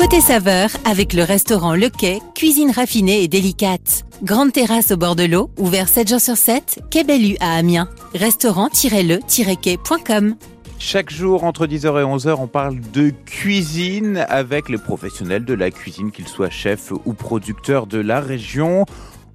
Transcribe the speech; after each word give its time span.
Côté 0.00 0.20
saveur, 0.22 0.70
avec 0.86 1.12
le 1.12 1.24
restaurant 1.24 1.74
Le 1.74 1.90
Quai, 1.90 2.20
cuisine 2.34 2.70
raffinée 2.70 3.22
et 3.22 3.28
délicate. 3.28 4.06
Grande 4.22 4.50
terrasse 4.50 4.92
au 4.92 4.96
bord 4.96 5.14
de 5.14 5.24
l'eau, 5.24 5.50
ouvert 5.58 5.90
7 5.90 6.08
jours 6.08 6.22
sur 6.22 6.38
7, 6.38 6.80
Quai 6.90 7.04
Bellu 7.04 7.36
à 7.38 7.56
Amiens. 7.56 7.86
Restaurant-le-quai.com 8.14 10.36
Chaque 10.78 11.10
jour, 11.10 11.44
entre 11.44 11.66
10h 11.66 12.00
et 12.00 12.04
11h, 12.04 12.34
on 12.38 12.46
parle 12.46 12.80
de 12.94 13.12
cuisine 13.26 14.24
avec 14.30 14.70
les 14.70 14.78
professionnels 14.78 15.44
de 15.44 15.52
la 15.52 15.70
cuisine, 15.70 16.12
qu'ils 16.12 16.28
soient 16.28 16.48
chefs 16.48 16.94
ou 17.04 17.12
producteurs 17.12 17.86
de 17.86 17.98
la 17.98 18.22
région. 18.22 18.86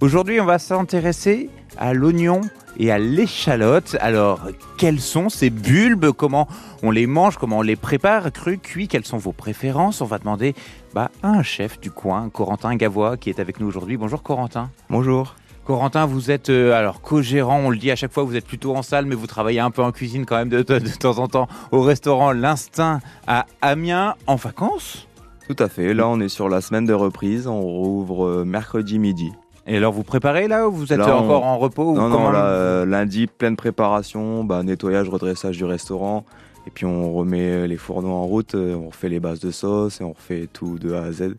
Aujourd'hui, 0.06 0.40
on 0.40 0.46
va 0.46 0.60
s'intéresser 0.60 1.50
à 1.80 1.96
l'oignon 1.96 2.42
et 2.78 2.92
à 2.92 3.00
l'échalote. 3.00 3.98
Alors, 4.02 4.40
quels 4.78 5.00
sont 5.00 5.30
ces 5.30 5.50
bulbes? 5.50 6.12
Comment 6.12 6.48
on 6.84 6.92
les 6.92 7.08
mange? 7.08 7.38
Comment 7.38 7.58
on 7.58 7.62
les 7.64 7.76
prépare? 7.76 8.32
Cru, 8.32 8.60
cuit 8.60 8.88
Quelles 8.88 9.04
sont 9.04 9.18
vos 9.18 9.32
préférences? 9.32 10.02
On 10.02 10.06
va 10.06 10.20
demander 10.20 10.54
bah, 10.94 11.10
à 11.24 11.30
un 11.30 11.42
chef 11.42 11.80
du 11.80 11.90
coin, 11.90 12.30
Corentin 12.30 12.76
Gavois, 12.76 13.18
qui 13.18 13.32
est 13.32 13.40
avec 13.40 13.60
nous 13.60 13.66
aujourd'hui. 13.66 13.98
Bonjour 13.98 14.22
Corentin. 14.22 14.70
Bonjour. 14.92 15.34
Corentin, 15.66 16.06
vous 16.06 16.30
êtes 16.30 16.52
euh, 16.52 16.74
alors 16.78 17.02
co-gérant, 17.02 17.58
on 17.62 17.72
le 17.72 17.78
dit 17.78 17.90
à 17.90 17.96
chaque 17.96 18.14
fois, 18.14 18.22
vous 18.22 18.36
êtes 18.36 18.46
plutôt 18.46 18.76
en 18.76 18.84
salle, 18.84 19.08
mais 19.08 19.16
vous 19.16 19.26
travaillez 19.26 19.60
un 19.60 19.72
peu 19.72 19.82
en 19.82 19.92
cuisine 19.92 20.28
quand 20.28 20.36
même 20.36 20.50
de, 20.50 20.62
de- 20.62 20.78
de 20.78 20.90
temps 20.90 21.18
en 21.18 21.28
temps 21.28 21.48
au 21.72 21.82
restaurant 21.82 22.32
L'Instinct 22.32 23.00
à 23.26 23.48
Amiens, 23.64 24.14
en 24.28 24.36
vacances? 24.36 25.08
Tout 25.50 25.56
à 25.58 25.68
fait. 25.68 25.96
Là, 25.96 26.08
on 26.08 26.20
est 26.20 26.30
sur 26.30 26.48
la 26.48 26.62
semaine 26.62 26.86
de 26.86 26.94
reprise. 26.94 27.48
On 27.48 27.62
rouvre 27.62 28.28
euh, 28.28 28.46
mercredi 28.46 29.00
midi. 29.00 29.32
Et 29.68 29.78
alors 29.78 29.94
vous 29.94 30.04
préparez 30.04 30.48
là 30.48 30.68
ou 30.68 30.72
vous 30.72 30.94
êtes 30.94 31.00
Là, 31.00 31.16
on- 31.18 31.24
encore 31.24 31.44
en 31.46 31.58
repos 31.58 31.92
ou 31.92 31.96
non, 31.96 32.30
là, 32.30 32.46
euh, 32.46 32.86
lundi, 32.86 33.26
pleine 33.28 33.56
préparation, 33.56 34.44
bah, 34.44 34.62
nettoyage, 34.64 35.10
redressage 35.10 35.58
du 35.58 35.66
restaurant. 35.66 36.24
Et 36.68 36.72
puis, 36.72 36.86
on 36.86 37.14
remet 37.14 37.68
les 37.68 37.78
fourneaux 37.78 38.12
en 38.12 38.26
route. 38.26 38.56
euh, 38.56 38.76
On 38.76 38.88
refait 38.90 39.10
les 39.10 39.20
bases 39.20 39.40
de 39.40 39.52
sauce 39.52 40.02
et 40.02 40.04
on 40.04 40.14
refait 40.14 40.48
tout 40.52 40.80
de 40.80 40.94
A 40.94 41.04
à 41.04 41.12
Z. 41.12 41.36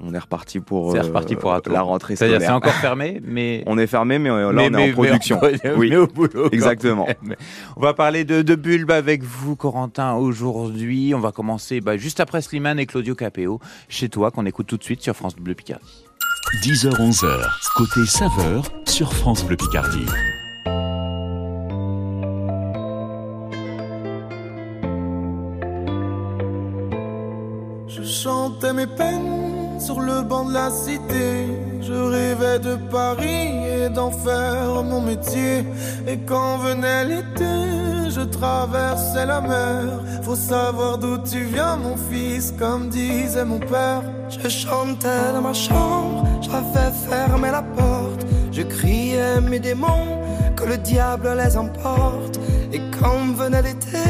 On 0.00 0.14
est 0.14 0.18
reparti 0.18 0.60
pour, 0.60 0.94
euh, 0.94 1.00
reparti 1.02 1.34
pour 1.34 1.60
tour. 1.60 1.72
la 1.72 1.82
rentrée 1.82 2.14
C'est-à-dire 2.14 2.40
c'est 2.40 2.52
encore 2.52 2.72
fermé, 2.74 3.20
mais 3.24 3.64
On 3.66 3.76
est 3.78 3.88
fermé, 3.88 4.20
mais 4.20 4.30
euh, 4.30 4.52
là, 4.52 4.68
mais- 4.70 4.76
on 4.76 4.78
est 4.78 4.86
mais- 4.86 4.90
en 4.90 4.94
production. 4.94 5.40
Mais, 5.64 5.72
Oui. 5.76 5.96
au 5.96 6.06
boulot. 6.06 6.48
Exactement. 6.52 7.08
On 7.76 7.80
va 7.80 7.94
parler 7.94 8.24
de, 8.24 8.42
de 8.42 8.54
bulbes 8.54 8.92
avec 8.92 9.24
vous, 9.24 9.56
Corentin, 9.56 10.14
aujourd'hui. 10.14 11.14
On 11.16 11.20
va 11.20 11.32
commencer 11.32 11.80
bah, 11.80 11.96
juste 11.96 12.20
après 12.20 12.40
Slimane 12.40 12.78
et 12.78 12.86
Claudio 12.86 13.16
Capéo, 13.16 13.58
chez 13.88 14.08
toi, 14.08 14.30
qu'on 14.30 14.46
écoute 14.46 14.68
tout 14.68 14.76
de 14.76 14.84
suite 14.84 15.02
sur 15.02 15.16
France 15.16 15.34
Bleu 15.34 15.54
Picardie. 15.54 16.04
10h-11h, 16.56 17.44
côté 17.76 18.04
saveur 18.06 18.64
sur 18.84 19.12
France 19.12 19.44
Bleu 19.44 19.56
Picardie. 19.56 20.06
Je 27.86 28.02
chantais 28.02 28.72
mes 28.72 28.86
peines 28.86 29.78
sur 29.78 30.00
le 30.00 30.22
banc 30.22 30.46
de 30.46 30.54
la 30.54 30.70
cité. 30.70 31.46
Je 31.80 31.92
rêvais 31.92 32.58
de 32.58 32.76
Paris 32.90 33.50
et 33.66 33.88
d'en 33.88 34.10
faire 34.10 34.82
mon 34.82 35.00
métier. 35.00 35.64
Et 36.06 36.18
quand 36.18 36.58
venait 36.58 37.04
l'été, 37.04 38.10
je 38.10 38.22
traversais 38.22 39.26
la 39.26 39.40
mer. 39.40 39.84
Faut 40.22 40.34
savoir 40.34 40.98
d'où 40.98 41.18
tu 41.18 41.44
viens, 41.44 41.76
mon 41.76 41.96
fils, 41.96 42.52
comme 42.58 42.88
disait 42.88 43.44
mon 43.44 43.60
père. 43.60 44.02
Je 44.30 44.48
chantais 44.48 45.32
dans 45.32 45.40
ma 45.40 45.54
chambre, 45.54 46.26
j'avais 46.40 46.92
fermé 47.08 47.50
la 47.50 47.62
porte. 47.62 48.26
Je 48.52 48.62
criais 48.62 49.40
mes 49.40 49.60
démons, 49.60 50.18
que 50.56 50.64
le 50.64 50.78
diable 50.78 51.28
les 51.36 51.56
emporte. 51.56 52.38
Et 52.72 52.80
quand 52.98 53.34
venait 53.34 53.62
l'été, 53.62 54.08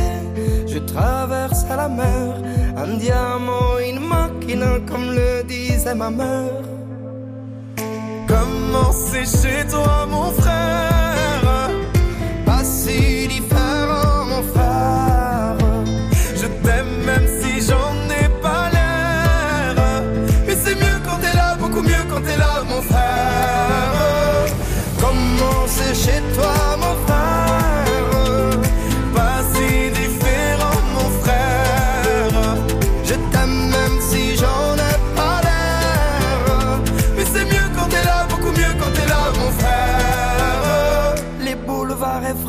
je 0.67 0.79
traversais 0.79 1.77
la 1.77 1.89
mer. 1.89 2.35
Un 2.77 2.97
diamant, 2.97 3.79
une 3.89 4.01
machine, 4.01 4.65
comme 4.87 5.13
le 5.13 5.43
disait 5.45 5.95
ma 5.95 6.11
mère. 6.11 6.63
Comment 8.27 8.93
c'est 8.93 9.27
chez 9.27 9.67
toi, 9.69 10.07
mon 10.11 10.31
frère 10.33 10.88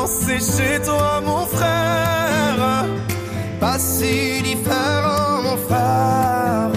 Comment 0.00 0.12
c'est 0.26 0.38
chez 0.40 0.80
toi, 0.82 1.20
mon 1.22 1.44
frère 1.44 2.86
Pas 3.60 3.78
si 3.78 4.40
différent, 4.42 5.42
mon 5.42 5.58
frère. 5.58 6.70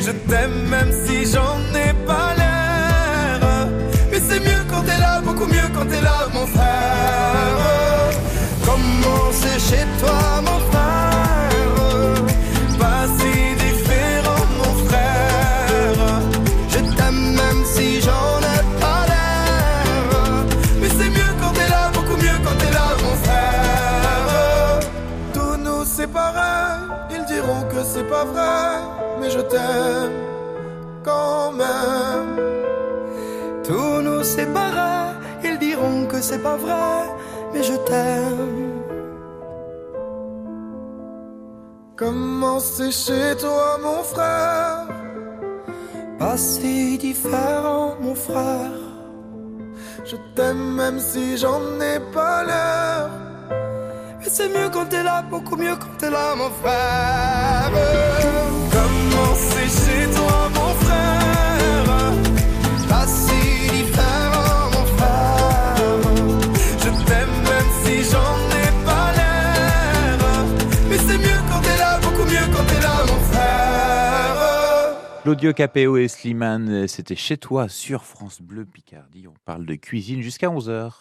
Je 0.00 0.10
t'aime 0.10 0.68
même 0.68 0.90
si 0.90 1.30
j'en 1.30 1.60
ai 1.78 1.92
pas 2.04 2.34
l'air. 2.36 3.68
Mais 4.10 4.18
c'est 4.18 4.40
mieux 4.40 4.64
quand 4.68 4.82
t'es 4.82 4.98
là, 4.98 5.20
beaucoup 5.20 5.46
mieux 5.46 5.68
quand 5.72 5.86
t'es 5.86 6.00
là, 6.00 6.26
mon 6.34 6.46
frère. 6.48 8.10
Comment 8.64 9.30
c'est 9.30 9.60
chez 9.60 9.86
toi, 10.00 10.40
mon 10.42 10.46
frère 10.46 10.59
que 27.70 27.82
c'est 27.82 28.08
pas 28.14 28.24
vrai. 28.24 28.66
Mais 29.20 29.30
je 29.30 29.40
t'aime 29.40 30.16
quand 31.04 31.52
même. 31.52 32.36
Tous 33.64 34.02
nous 34.02 34.22
séparer, 34.22 35.14
ils 35.44 35.58
diront 35.58 36.06
que 36.06 36.20
c'est 36.20 36.42
pas 36.42 36.56
vrai. 36.56 36.94
Mais 37.52 37.62
je 37.62 37.76
t'aime. 37.88 38.70
Comment 41.96 42.60
c'est 42.60 42.92
chez 42.92 43.36
toi, 43.38 43.78
mon 43.82 44.02
frère 44.02 44.86
Pas 46.18 46.36
si 46.36 46.96
différent, 46.96 47.96
mon 48.00 48.14
frère. 48.14 48.80
Je 50.04 50.16
t'aime 50.34 50.74
même 50.80 50.98
si 50.98 51.36
j'en 51.36 51.60
ai 51.80 52.00
pas 52.12 52.42
l'air. 52.44 53.29
C'est 54.32 54.48
mieux 54.48 54.70
quand 54.72 54.86
t'es 54.86 55.02
là, 55.02 55.22
beaucoup 55.22 55.56
mieux 55.56 55.74
quand 55.76 55.96
t'es 55.98 56.08
là, 56.08 56.34
mon 56.36 56.50
frère. 56.50 57.70
Comment 58.70 59.34
c'est 59.34 59.68
chez 59.68 60.06
toi, 60.14 60.48
mon 60.54 60.74
frère? 60.84 62.12
Pas 62.88 63.06
si 63.06 63.70
différent, 63.70 64.70
mon 64.72 64.86
frère. 64.96 65.76
Je 66.78 66.90
t'aime 67.04 67.36
même 67.42 67.70
si 67.84 68.04
j'en 68.08 68.36
ai 68.56 68.84
pas 68.84 69.12
l'air. 69.16 70.18
Mais 70.88 70.96
c'est 70.96 71.18
mieux 71.18 71.40
quand 71.50 71.60
t'es 71.60 71.76
là, 71.76 71.98
beaucoup 72.00 72.24
mieux 72.24 72.46
quand 72.54 72.64
t'es 72.66 72.80
là, 72.80 73.04
mon 73.08 73.20
frère. 73.32 74.96
Claudio 75.24 75.52
Capéo 75.52 75.96
et 75.96 76.08
Slimane, 76.08 76.86
c'était 76.86 77.16
chez 77.16 77.36
toi 77.36 77.68
sur 77.68 78.04
France 78.04 78.40
Bleu 78.40 78.64
Picardie. 78.64 79.26
On 79.26 79.34
parle 79.44 79.66
de 79.66 79.74
cuisine 79.74 80.22
jusqu'à 80.22 80.46
11h. 80.46 80.92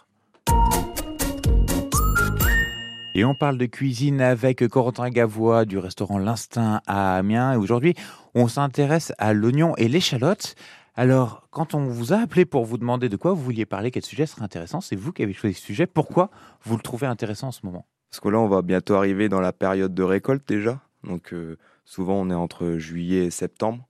Et 3.19 3.25
on 3.25 3.35
parle 3.35 3.57
de 3.57 3.65
cuisine 3.65 4.21
avec 4.21 4.65
Corentin 4.69 5.09
Gavois 5.09 5.65
du 5.65 5.77
restaurant 5.77 6.19
L'Instinct 6.19 6.79
à 6.87 7.17
Amiens. 7.17 7.51
Et 7.51 7.57
aujourd'hui, 7.57 7.93
on 8.33 8.47
s'intéresse 8.47 9.11
à 9.17 9.33
l'oignon 9.33 9.75
et 9.75 9.89
l'échalote. 9.89 10.55
Alors, 10.95 11.45
quand 11.51 11.73
on 11.73 11.87
vous 11.87 12.13
a 12.13 12.19
appelé 12.19 12.45
pour 12.45 12.63
vous 12.63 12.77
demander 12.77 13.09
de 13.09 13.17
quoi 13.17 13.33
vous 13.33 13.41
vouliez 13.43 13.65
parler, 13.65 13.91
quel 13.91 14.05
sujet 14.05 14.25
serait 14.25 14.43
intéressant, 14.43 14.79
c'est 14.79 14.95
vous 14.95 15.11
qui 15.11 15.21
avez 15.21 15.33
choisi 15.33 15.55
ce 15.55 15.65
sujet. 15.65 15.85
Pourquoi 15.85 16.29
vous 16.63 16.77
le 16.77 16.81
trouvez 16.81 17.07
intéressant 17.07 17.49
en 17.49 17.51
ce 17.51 17.65
moment? 17.65 17.85
Parce 18.09 18.21
que 18.21 18.29
là, 18.29 18.39
on 18.39 18.47
va 18.47 18.61
bientôt 18.61 18.95
arriver 18.95 19.27
dans 19.27 19.41
la 19.41 19.51
période 19.51 19.93
de 19.93 20.03
récolte 20.03 20.47
déjà. 20.47 20.79
Donc 21.03 21.33
euh, 21.33 21.57
souvent, 21.83 22.13
on 22.13 22.29
est 22.29 22.33
entre 22.33 22.77
juillet 22.77 23.25
et 23.25 23.31
septembre. 23.31 23.85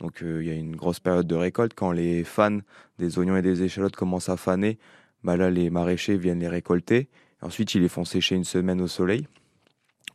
Donc 0.00 0.22
euh, 0.22 0.42
il 0.42 0.48
y 0.48 0.50
a 0.50 0.54
une 0.54 0.76
grosse 0.76 1.00
période 1.00 1.26
de 1.26 1.34
récolte. 1.34 1.72
Quand 1.74 1.92
les 1.92 2.24
fans 2.24 2.58
des 2.98 3.18
oignons 3.18 3.38
et 3.38 3.42
des 3.42 3.62
échalotes 3.62 3.96
commencent 3.96 4.28
à 4.28 4.36
faner, 4.36 4.78
bah 5.24 5.38
là, 5.38 5.48
les 5.48 5.70
maraîchers 5.70 6.18
viennent 6.18 6.40
les 6.40 6.48
récolter. 6.48 7.08
Ensuite, 7.42 7.74
ils 7.74 7.82
les 7.82 7.88
font 7.88 8.04
sécher 8.04 8.34
une 8.34 8.44
semaine 8.44 8.80
au 8.80 8.88
soleil 8.88 9.26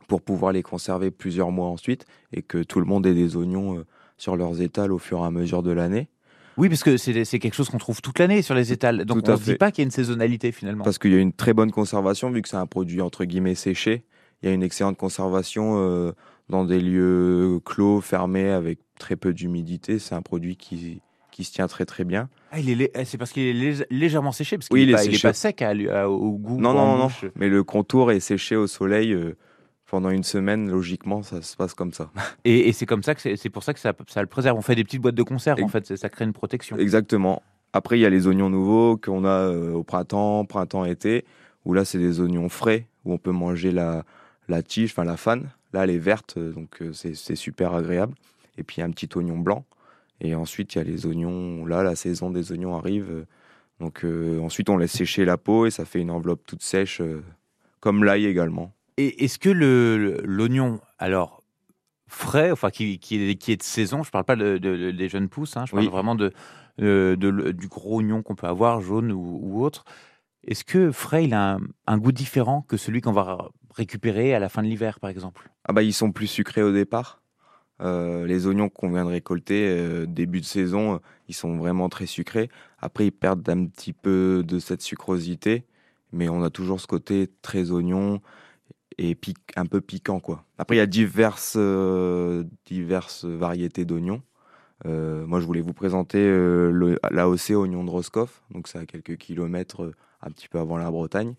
pour 0.08 0.22
pouvoir 0.22 0.52
les 0.52 0.62
conserver 0.62 1.10
plusieurs 1.10 1.50
mois 1.50 1.68
ensuite 1.68 2.04
et 2.32 2.42
que 2.42 2.62
tout 2.62 2.80
le 2.80 2.86
monde 2.86 3.06
ait 3.06 3.14
des 3.14 3.36
oignons 3.36 3.78
euh, 3.78 3.86
sur 4.18 4.36
leurs 4.36 4.60
étals 4.60 4.92
au 4.92 4.98
fur 4.98 5.20
et 5.20 5.26
à 5.26 5.30
mesure 5.30 5.62
de 5.62 5.70
l'année. 5.70 6.08
Oui, 6.58 6.68
parce 6.68 6.82
que 6.82 6.96
c'est 6.98 7.24
quelque 7.38 7.54
chose 7.54 7.70
qu'on 7.70 7.78
trouve 7.78 8.02
toute 8.02 8.18
l'année 8.18 8.42
sur 8.42 8.54
les 8.54 8.72
étals. 8.72 9.04
Donc 9.06 9.22
Tout 9.22 9.30
on 9.30 9.32
ne 9.32 9.38
se 9.38 9.44
dit 9.44 9.56
pas 9.56 9.70
qu'il 9.70 9.82
y 9.82 9.84
a 9.84 9.86
une 9.86 9.90
saisonnalité 9.90 10.52
finalement. 10.52 10.84
Parce 10.84 10.98
qu'il 10.98 11.12
y 11.12 11.16
a 11.16 11.18
une 11.18 11.32
très 11.32 11.54
bonne 11.54 11.70
conservation, 11.70 12.30
vu 12.30 12.42
que 12.42 12.48
c'est 12.48 12.56
un 12.56 12.66
produit 12.66 13.00
entre 13.00 13.24
guillemets 13.24 13.54
séché. 13.54 14.04
Il 14.42 14.48
y 14.48 14.52
a 14.52 14.54
une 14.54 14.62
excellente 14.62 14.98
conservation 14.98 15.78
euh, 15.78 16.12
dans 16.50 16.64
des 16.64 16.80
lieux 16.80 17.58
clos, 17.64 18.00
fermés, 18.00 18.50
avec 18.50 18.80
très 18.98 19.16
peu 19.16 19.32
d'humidité. 19.32 19.98
C'est 19.98 20.14
un 20.14 20.20
produit 20.20 20.56
qui, 20.56 21.00
qui 21.32 21.42
se 21.44 21.52
tient 21.52 21.66
très 21.66 21.84
très 21.84 22.04
bien. 22.04 22.28
Ah, 22.52 22.58
eh, 22.60 22.90
c'est 23.04 23.18
parce 23.18 23.32
qu'il 23.32 23.42
est 23.42 23.54
lég- 23.54 23.86
légèrement 23.90 24.30
séché, 24.30 24.56
parce 24.58 24.68
qu'il 24.68 24.78
Oui, 24.78 24.86
n'est 24.86 25.18
pas, 25.18 25.32
sec 25.32 25.62
à 25.62 25.74
lui- 25.74 25.88
à- 25.90 26.08
au 26.08 26.32
goût. 26.38 26.60
non, 26.60 26.72
non, 26.74 26.96
non, 26.96 27.08
mais 27.34 27.48
le 27.48 27.64
contour 27.64 28.12
est 28.12 28.20
séché 28.20 28.54
au 28.54 28.66
soleil 28.68 29.12
euh, 29.12 29.36
pendant 29.90 30.10
une 30.10 30.22
semaine. 30.22 30.70
Logiquement, 30.70 31.22
ça 31.22 31.42
se 31.42 31.56
passe 31.56 31.74
comme 31.74 31.92
ça. 31.92 32.10
Et, 32.44 32.68
et 32.68 32.72
c'est 32.72 32.86
comme 32.86 33.02
ça 33.02 33.14
que 33.14 33.36
c'est 33.36 33.50
pour 33.50 33.64
ça 33.64 33.72
que 33.74 33.80
ça, 33.80 33.92
ça 34.08 34.20
le 34.20 34.26
préserve. 34.28 34.56
On 34.58 34.62
fait 34.62 34.74
des 34.76 34.84
petites 34.84 35.00
boîtes 35.02 35.14
de 35.14 35.22
conserve, 35.22 35.62
en 35.62 35.68
fait, 35.68 35.96
ça- 35.96 36.08
crée 36.08 36.24
une 36.24 36.32
protection. 36.32 36.76
Exactement. 36.76 37.42
Après, 37.72 37.98
il 37.98 38.02
y 38.02 38.06
a 38.06 38.10
les 38.10 38.26
oignons 38.26 38.50
nouveaux 38.50 38.98
qu'on 38.98 39.24
a 39.24 39.28
euh, 39.48 39.72
au 39.72 39.82
printemps, 39.82 40.44
printemps-été, 40.44 41.24
où 41.64 41.72
là, 41.72 41.86
c'est 41.86 41.98
des 41.98 42.20
oignons 42.20 42.50
frais, 42.50 42.86
où 43.06 43.14
on 43.14 43.18
peut 43.18 43.30
manger 43.32 43.70
la, 43.72 44.04
la 44.48 44.62
tige, 44.62 44.90
enfin 44.92 45.04
la 45.04 45.16
fan. 45.16 45.48
Là, 45.72 45.84
elle 45.84 45.90
est 45.90 45.98
verte, 45.98 46.34
euh, 46.36 46.52
donc 46.52 46.82
euh, 46.82 46.92
c'est 46.92 47.14
c'est 47.14 47.36
super 47.36 47.72
agréable. 47.72 48.14
Et 48.58 48.62
puis, 48.62 48.76
il 48.76 48.80
y 48.80 48.82
a 48.82 48.86
un 48.86 48.90
petit 48.90 49.08
oignon 49.16 49.38
blanc. 49.38 49.64
Et 50.24 50.34
ensuite, 50.36 50.74
il 50.74 50.78
y 50.78 50.80
a 50.80 50.84
les 50.84 51.04
oignons. 51.04 51.66
Là, 51.66 51.82
la 51.82 51.96
saison 51.96 52.30
des 52.30 52.52
oignons 52.52 52.76
arrive. 52.76 53.10
euh, 53.10 53.26
donc, 53.80 54.04
euh, 54.04 54.38
ensuite, 54.40 54.70
on 54.70 54.76
laisse 54.76 54.92
sécher 54.92 55.24
la 55.24 55.36
peau 55.36 55.66
et 55.66 55.70
ça 55.72 55.84
fait 55.84 56.00
une 56.00 56.10
enveloppe 56.12 56.46
toute 56.46 56.62
sèche, 56.62 57.00
euh, 57.00 57.22
comme 57.80 58.04
l'ail 58.04 58.26
également. 58.26 58.72
Et 58.96 59.24
est-ce 59.24 59.38
que 59.40 59.50
l'oignon, 59.50 60.80
alors 60.98 61.42
frais, 62.06 62.50
enfin 62.52 62.70
qui, 62.70 62.98
qui 63.00 63.30
est, 63.30 63.34
qui 63.34 63.50
est 63.52 63.56
de 63.56 63.62
saison, 63.64 64.02
je 64.04 64.10
parle 64.10 64.24
pas 64.24 64.36
de- 64.36 64.58
de- 64.58 64.76
de- 64.76 64.90
des 64.92 65.08
jeunes 65.08 65.28
pousses, 65.28 65.56
hein, 65.56 65.64
je 65.66 65.72
parle 65.72 65.84
Oui. 65.86 65.90
vraiment 65.90 66.14
de, 66.14 66.32
de- 66.78 67.50
du 67.52 67.66
gros 67.68 67.96
oignon 67.96 68.22
qu'on 68.22 68.34
peut 68.36 68.46
avoir, 68.46 68.80
jaune 68.82 69.10
ou, 69.10 69.40
ou 69.42 69.64
autre. 69.64 69.84
Est-ce 70.46 70.62
que 70.64 70.92
frais, 70.92 71.24
il 71.24 71.34
a 71.34 71.54
un, 71.54 71.60
un 71.86 71.98
goût 71.98 72.12
différent 72.12 72.62
que 72.62 72.76
celui 72.76 73.00
qu'on 73.00 73.12
va 73.12 73.48
récupérer 73.74 74.34
à 74.34 74.38
la 74.38 74.48
fin 74.48 74.62
de 74.62 74.68
l'hiver, 74.68 75.00
par 75.00 75.08
exemple? 75.10 75.50
Ah 75.66 75.72
bah 75.72 75.82
ils 75.82 75.94
sont 75.94 76.12
plus 76.12 76.26
sucrés 76.26 76.62
au 76.62 76.72
départ. 76.72 77.21
Euh, 77.82 78.26
les 78.26 78.46
oignons 78.46 78.68
qu'on 78.68 78.90
vient 78.90 79.04
de 79.04 79.10
récolter 79.10 79.66
euh, 79.68 80.06
début 80.06 80.40
de 80.40 80.46
saison, 80.46 81.00
ils 81.28 81.34
sont 81.34 81.56
vraiment 81.56 81.88
très 81.88 82.06
sucrés. 82.06 82.48
Après 82.78 83.06
ils 83.06 83.12
perdent 83.12 83.48
un 83.48 83.66
petit 83.66 83.92
peu 83.92 84.44
de 84.46 84.58
cette 84.58 84.82
sucrosité, 84.82 85.64
mais 86.12 86.28
on 86.28 86.42
a 86.42 86.50
toujours 86.50 86.80
ce 86.80 86.86
côté 86.86 87.28
très 87.42 87.70
oignon 87.70 88.20
et 88.98 89.16
un 89.56 89.66
peu 89.66 89.80
piquant 89.80 90.20
quoi. 90.20 90.44
Après 90.58 90.76
il 90.76 90.78
y 90.78 90.82
a 90.82 90.86
diverses 90.86 91.54
euh, 91.56 92.44
diverses 92.66 93.24
variétés 93.24 93.84
d'oignons. 93.84 94.22
Moi 94.84 95.40
je 95.40 95.46
voulais 95.46 95.60
vous 95.60 95.72
présenter 95.72 96.20
l'AOC 97.10 97.50
oignon 97.50 97.84
de 97.84 97.90
Roscoff, 97.90 98.42
donc 98.50 98.66
c'est 98.66 98.78
à 98.78 98.86
quelques 98.86 99.16
kilomètres 99.16 99.92
un 100.20 100.30
petit 100.30 100.48
peu 100.48 100.58
avant 100.58 100.76
la 100.76 100.90
Bretagne. 100.90 101.36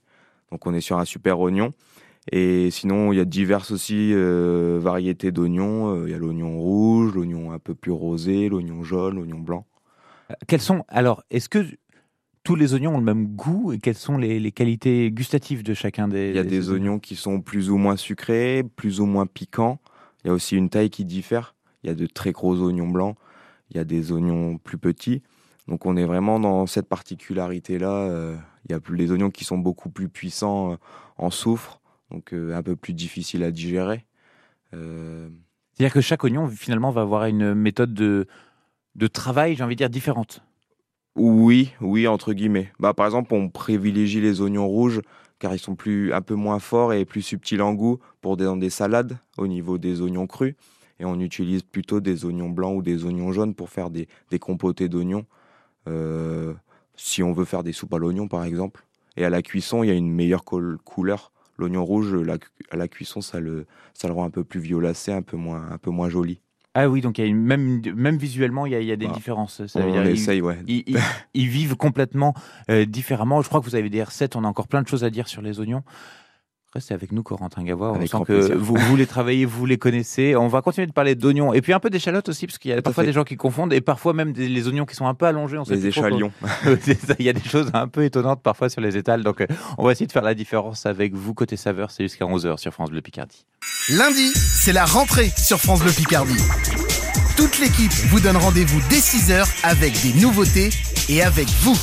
Donc 0.50 0.66
on 0.66 0.74
est 0.74 0.82
sur 0.82 0.98
un 0.98 1.06
super 1.06 1.40
oignon. 1.42 1.74
Et 2.32 2.72
sinon, 2.72 3.12
il 3.12 3.18
y 3.18 3.20
a 3.20 3.26
diverses 3.26 3.72
aussi 3.72 4.12
euh, 4.14 4.80
variétés 4.82 5.32
d'oignons. 5.32 5.94
Euh, 5.96 6.04
Il 6.08 6.12
y 6.12 6.14
a 6.14 6.18
l'oignon 6.18 6.58
rouge, 6.60 7.14
l'oignon 7.14 7.52
un 7.52 7.60
peu 7.60 7.76
plus 7.76 7.92
rosé, 7.92 8.48
l'oignon 8.50 8.84
jaune, 8.84 9.16
l'oignon 9.16 9.40
blanc. 9.40 9.66
Euh, 10.32 10.36
Quels 10.48 10.62
sont 10.62 10.86
alors 10.88 11.24
Est-ce 11.32 11.50
que 11.50 11.66
tous 12.44 12.56
les 12.56 12.74
oignons 12.74 12.96
ont 12.96 13.00
le 13.00 13.04
même 13.04 13.28
goût 13.36 13.74
et 13.74 13.80
quelles 13.80 13.96
sont 13.96 14.18
les, 14.18 14.40
les 14.40 14.52
qualités 14.52 15.12
gustatives 15.12 15.64
de 15.64 15.74
chacun 15.74 16.08
des 16.08 16.30
Il 16.30 16.36
y 16.36 16.40
a 16.40 16.44
des 16.44 16.70
oignons 16.72 17.00
qui 17.00 17.16
sont 17.16 17.42
plus 17.42 17.70
ou 17.70 17.78
moins 17.78 17.98
sucrés, 17.98 18.64
plus 18.76 19.00
ou 19.02 19.06
moins 19.06 19.26
piquants. 19.26 19.80
Il 20.24 20.28
y 20.28 20.30
a 20.32 20.34
aussi 20.34 20.56
une 20.56 20.70
taille 20.70 20.90
qui 20.90 21.04
diffère. 21.06 21.56
Il 21.84 21.88
y 21.88 21.90
a 21.90 21.96
de 21.96 22.06
très 22.06 22.32
gros 22.32 22.56
oignons 22.62 22.88
blancs, 22.88 23.18
il 23.70 23.76
y 23.78 23.80
a 23.82 23.84
des 23.84 24.14
oignons 24.14 24.58
plus 24.58 24.78
petits. 24.78 25.22
Donc 25.68 25.86
on 25.86 25.98
est 25.98 26.06
vraiment 26.06 26.40
dans 26.40 26.66
cette 26.68 26.88
particularité-là. 26.88 28.34
Il 28.66 28.72
y 28.72 28.76
a 28.76 28.80
plus- 28.80 28.96
les 28.96 29.12
oignons 29.12 29.30
qui 29.30 29.44
sont 29.44 29.58
beaucoup 29.58 29.90
plus 29.90 30.08
puissants 30.08 30.78
en 31.18 31.30
soufre, 31.30 31.82
donc 32.14 32.34
euh, 32.34 32.56
un 32.56 32.64
peu 32.64 32.76
plus 32.76 32.94
difficiles 32.94 33.44
à 33.44 33.52
digérer. 33.52 34.06
Euh, 34.74 35.28
C'est-à-dire 35.74 35.94
que 35.94 36.02
chaque 36.02 36.24
oignon 36.24 36.48
finalement 36.48 36.92
va 36.92 37.02
avoir 37.02 37.26
une 37.26 37.54
méthode 37.54 37.94
de, 37.94 38.28
de 38.96 39.08
travail, 39.08 39.56
j'ai 39.56 39.64
envie 39.64 39.76
de 39.76 39.80
dire, 39.80 39.90
différente. 39.90 40.42
Oui, 41.16 41.72
oui, 41.82 42.08
entre 42.08 42.34
guillemets. 42.34 42.72
Bah, 42.80 42.94
par 42.94 43.06
exemple, 43.06 43.34
on 43.34 43.50
privilégie 43.50 44.22
les 44.22 44.42
oignons 44.42 44.68
rouges 44.68 45.02
car 45.40 45.54
ils 45.54 45.60
sont 45.60 45.76
plus, 45.76 46.14
un 46.14 46.22
peu 46.22 46.36
moins 46.36 46.60
forts 46.60 46.94
et 46.94 47.04
plus 47.04 47.22
subtils 47.22 47.62
en 47.62 47.74
goût 47.74 48.00
pour 48.22 48.38
des, 48.38 48.46
dans 48.46 48.56
des 48.56 48.70
salades 48.70 49.18
au 49.38 49.48
niveau 49.48 49.78
des 49.78 50.00
oignons 50.00 50.28
crus. 50.28 50.56
Et 51.00 51.06
on 51.06 51.20
utilise 51.20 51.64
plutôt 51.64 52.00
des 52.00 52.24
oignons 52.24 52.50
blancs 52.50 52.78
ou 52.78 52.82
des 52.82 53.04
oignons 53.04 53.34
jaunes 53.34 53.54
pour 53.54 53.70
faire 53.70 53.90
des, 53.90 54.08
des 54.30 54.40
compotés 54.40 54.88
d'oignons. 54.88 55.26
Euh, 55.90 56.54
si 56.96 57.24
on 57.24 57.34
veut 57.34 57.46
faire 57.46 57.64
des 57.64 57.74
soupes 57.74 57.94
à 57.94 57.98
l'oignon, 57.98 58.28
par 58.28 58.46
exemple. 58.46 58.86
Et 59.18 59.26
à 59.26 59.30
la 59.30 59.42
cuisson, 59.42 59.84
il 59.84 59.88
y 59.88 59.92
a 59.92 59.96
une 59.96 60.12
meilleure 60.12 60.46
couleur. 60.46 61.33
L'oignon 61.58 61.86
rouge, 61.86 62.14
la 62.14 62.38
à 62.72 62.76
la 62.78 62.88
cuisson, 62.88 63.22
ça 63.22 63.40
le, 63.40 63.66
ça 63.94 64.08
le 64.08 64.14
rend 64.14 64.26
un 64.26 64.30
peu 64.32 64.44
plus 64.44 64.60
violacé, 64.60 65.12
un 65.12 65.22
peu 65.22 65.38
moins, 65.38 65.70
un 65.72 65.78
peu 65.78 65.92
moins 65.92 66.10
joli. 66.10 66.40
Ah 66.76 66.90
oui, 66.90 67.02
donc 67.02 67.20
il 67.20 67.22
y 67.22 67.24
a 67.26 67.28
une, 67.28 67.38
même, 67.38 67.82
même 67.96 68.18
visuellement, 68.18 68.66
il 68.66 68.72
y 68.72 68.76
a, 68.76 68.80
il 68.80 68.88
y 68.88 68.92
a 68.92 68.96
des 68.96 69.06
Voilà. 69.06 69.16
différences. 69.18 69.64
Ça 69.68 69.80
veut 69.82 69.90
on 69.90 69.92
dire, 69.92 70.06
ils- 70.06 70.14
essaye, 70.14 70.42
ouais. 70.42 70.58
ils, 70.66 70.84
ils- 70.88 70.98
ils 71.36 71.48
vivent 71.48 71.76
complètement 71.76 72.34
euh, 72.72 72.86
différemment. 72.86 73.44
Je 73.44 73.48
crois 73.50 73.60
que 73.60 73.66
vous 73.66 73.76
avez 73.76 73.92
des 73.92 74.02
recettes, 74.04 74.36
on 74.36 74.44
a 74.44 74.48
encore 74.48 74.68
plein 74.68 74.82
de 74.82 74.88
choses 74.88 75.04
à 75.04 75.12
dire 75.12 75.28
sur 75.28 75.44
les 75.44 75.60
oignons. 75.60 75.84
Restez 76.74 76.96
avec 76.96 77.12
nous, 77.12 77.22
Corentin 77.22 77.64
Gavois. 77.64 77.92
On 77.92 77.96
Avec 77.96 78.10
sent 78.10 78.18
que 78.20 78.34
plaisir. 78.34 78.56
vous, 78.58 78.76
vous 78.76 78.96
les 78.96 79.06
travaillez, 79.06 79.46
vous 79.46 79.66
les 79.68 79.78
connaissez. 79.78 80.36
On 80.36 80.48
va 80.48 80.62
continuer 80.64 80.88
de 80.88 80.92
parler 80.92 81.14
d'oignons 81.14 81.54
et 81.54 81.62
puis 81.62 81.72
un 81.72 81.80
peu 81.80 81.92
d'échalotes 81.92 82.30
aussi, 82.30 82.48
parce 82.48 82.58
qu'il 82.58 82.72
y 82.72 82.74
a 82.74 82.82
parfois 82.82 83.04
fait. 83.04 83.08
des 83.10 83.14
gens 83.14 83.24
qui 83.24 83.36
confondent 83.36 83.74
et 83.74 83.82
parfois 83.82 84.14
même 84.14 84.34
des, 84.34 84.50
les 84.50 84.68
oignons 84.68 84.86
qui 84.86 84.96
sont 84.96 85.06
un 85.06 85.14
peu 85.14 85.28
allongés. 85.28 85.60
On 85.60 85.66
sait 85.66 85.76
Les 85.76 85.88
échalions. 85.88 86.32
Il 87.20 87.26
y 87.26 87.30
a 87.30 87.34
des 87.34 87.44
choses 87.48 87.70
un 87.76 87.88
peu 87.88 88.04
étonnantes 88.04 88.42
parfois 88.42 88.70
sur 88.70 88.82
les 88.82 88.98
étals. 88.98 89.24
Donc 89.24 89.42
euh, 89.42 89.48
on 89.78 89.86
va 89.86 89.92
essayer 89.92 90.08
de 90.08 90.12
faire 90.12 90.24
la 90.24 90.34
différence 90.34 90.88
avec 90.88 91.14
vous 91.14 91.36
côté 91.36 91.58
saveur. 91.58 91.92
C'est 91.92 92.04
jusqu'à 92.06 92.26
11h 92.26 92.58
sur 92.58 92.74
France 92.74 92.90
Bleu 92.90 93.02
Picardie. 93.02 93.46
Lundi, 93.90 94.32
c'est 94.34 94.74
la 94.74 94.86
rentrée 94.86 95.30
sur 95.38 95.60
France 95.60 95.82
Bleu 95.82 95.92
Picardie. 95.92 96.42
Toute 97.38 97.60
l'équipe 97.60 97.92
vous 98.10 98.20
donne 98.20 98.38
rendez-vous 98.38 98.80
dès 98.90 98.98
6h 98.98 99.48
avec 99.64 99.94
des 100.02 100.20
nouveautés 100.20 100.70
et 101.10 101.22
avec 101.22 101.48
vous. 101.62 101.78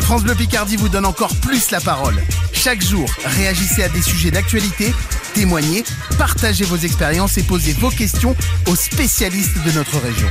France 0.00 0.22
Bleu 0.22 0.34
Picardie 0.34 0.76
vous 0.76 0.88
donne 0.88 1.06
encore 1.06 1.34
plus 1.36 1.70
la 1.70 1.80
parole. 1.80 2.22
Chaque 2.52 2.82
jour, 2.82 3.08
réagissez 3.24 3.82
à 3.82 3.88
des 3.88 4.02
sujets 4.02 4.30
d'actualité, 4.30 4.94
témoignez, 5.34 5.84
partagez 6.18 6.64
vos 6.64 6.76
expériences 6.76 7.38
et 7.38 7.42
posez 7.42 7.72
vos 7.72 7.90
questions 7.90 8.36
aux 8.68 8.76
spécialistes 8.76 9.62
de 9.64 9.72
notre 9.72 9.98
région. 9.98 10.28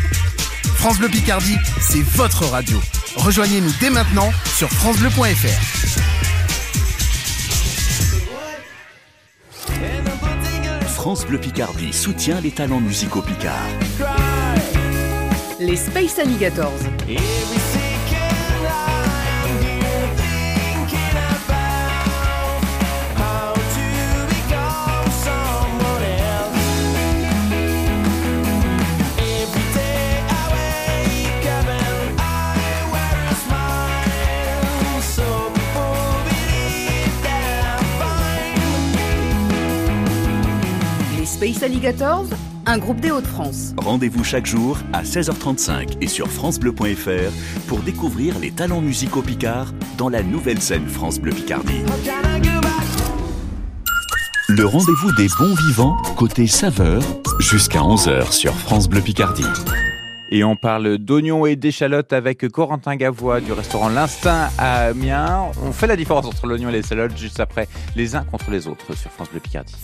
France 0.75 0.97
Bleu 0.97 1.09
Picardie, 1.09 1.57
c'est 1.81 2.01
votre 2.01 2.45
radio. 2.45 2.79
Rejoignez-nous 3.15 3.71
dès 3.79 3.89
maintenant 3.89 4.31
sur 4.55 4.69
francebleu.fr. 4.69 5.85
France 10.85 11.25
Bleu 11.25 11.37
Picardie 11.37 11.93
soutient 11.93 12.41
les 12.41 12.51
talents 12.51 12.81
musicaux 12.81 13.21
picards. 13.21 13.69
Les 15.59 15.75
Space 15.75 16.19
Alligators. 16.19 16.73
Space 41.35 41.63
Alligators, 41.63 42.27
un 42.65 42.77
groupe 42.77 43.01
des 43.01 43.11
Hauts-de-France. 43.11 43.73
Rendez-vous 43.75 44.23
chaque 44.23 44.45
jour 44.45 44.77
à 44.93 45.03
16h35 45.03 45.97
et 45.99 46.07
sur 46.07 46.29
francebleu.fr 46.29 47.67
pour 47.67 47.79
découvrir 47.79 48.39
les 48.39 48.51
talents 48.51 48.79
musicaux 48.79 49.21
picards 49.21 49.73
dans 49.97 50.07
la 50.07 50.23
nouvelle 50.23 50.61
scène 50.61 50.87
France 50.87 51.19
Bleu 51.19 51.33
Picardie. 51.33 51.81
Le 54.47 54.65
rendez-vous 54.65 55.11
des 55.17 55.27
bons 55.37 55.55
vivants 55.67 55.97
côté 56.15 56.47
saveur 56.47 57.01
jusqu'à 57.39 57.79
11h 57.79 58.31
sur 58.31 58.53
France 58.53 58.87
Bleu 58.87 59.01
Picardie. 59.01 59.43
Et 60.31 60.45
on 60.45 60.55
parle 60.55 60.97
d'oignons 60.99 61.45
et 61.45 61.57
d'échalotes 61.57 62.13
avec 62.13 62.47
Corentin 62.47 62.95
Gavois 62.95 63.41
du 63.41 63.51
restaurant 63.51 63.89
L'Instinct 63.89 64.51
à 64.57 64.85
Amiens. 64.85 65.47
On 65.61 65.73
fait 65.73 65.87
la 65.87 65.97
différence 65.97 66.27
entre 66.27 66.47
l'oignon 66.47 66.69
et 66.69 66.71
les 66.71 66.79
échalotes 66.79 67.17
juste 67.17 67.41
après 67.41 67.67
les 67.97 68.15
uns 68.15 68.23
contre 68.23 68.51
les 68.51 68.69
autres 68.69 68.95
sur 68.95 69.11
France 69.11 69.29
Bleu 69.29 69.41
Picardie. 69.41 69.75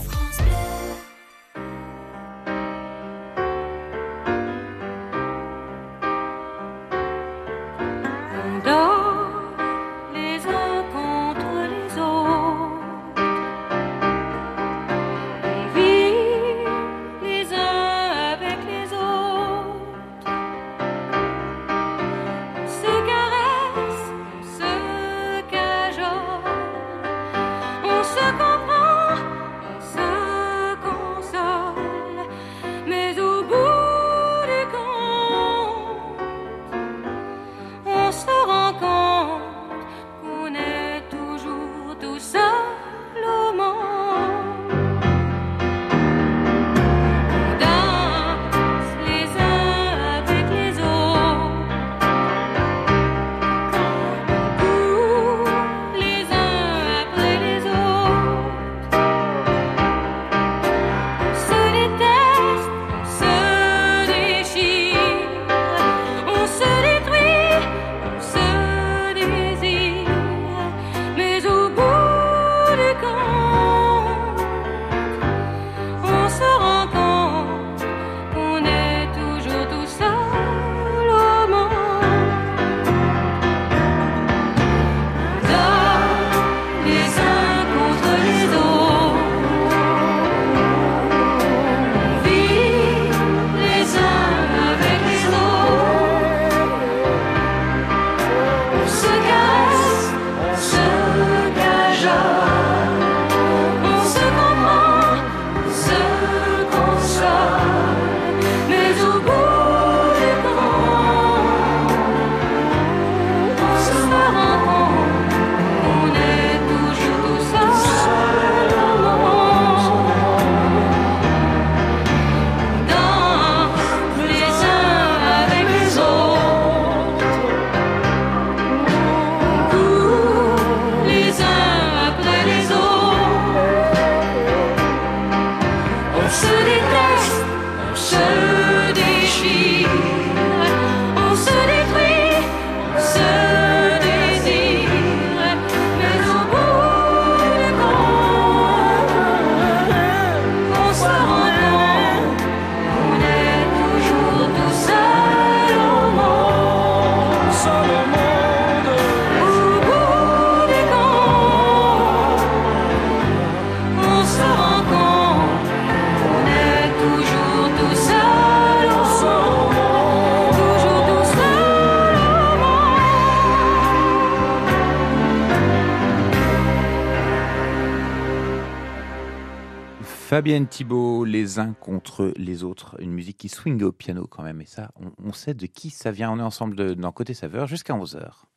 Fabienne 180.41 180.65
Thibault, 180.65 181.23
les 181.23 181.59
uns 181.59 181.73
contre 181.73 182.33
les 182.35 182.63
autres, 182.63 182.95
une 182.99 183.11
musique 183.11 183.37
qui 183.37 183.47
swing 183.47 183.83
au 183.83 183.91
piano 183.91 184.25
quand 184.25 184.41
même, 184.41 184.59
et 184.59 184.65
ça, 184.65 184.89
on, 185.23 185.33
sait 185.33 185.53
de 185.53 185.67
qui 185.67 185.91
ça 185.91 186.09
vient. 186.09 186.31
On 186.31 186.39
est 186.39 186.41
ensemble 186.41 186.75
de- 186.75 186.95
dans 186.95 187.11
Côté 187.11 187.35
Saveur 187.35 187.67
jusqu'à 187.67 187.93
11h. 187.93 188.47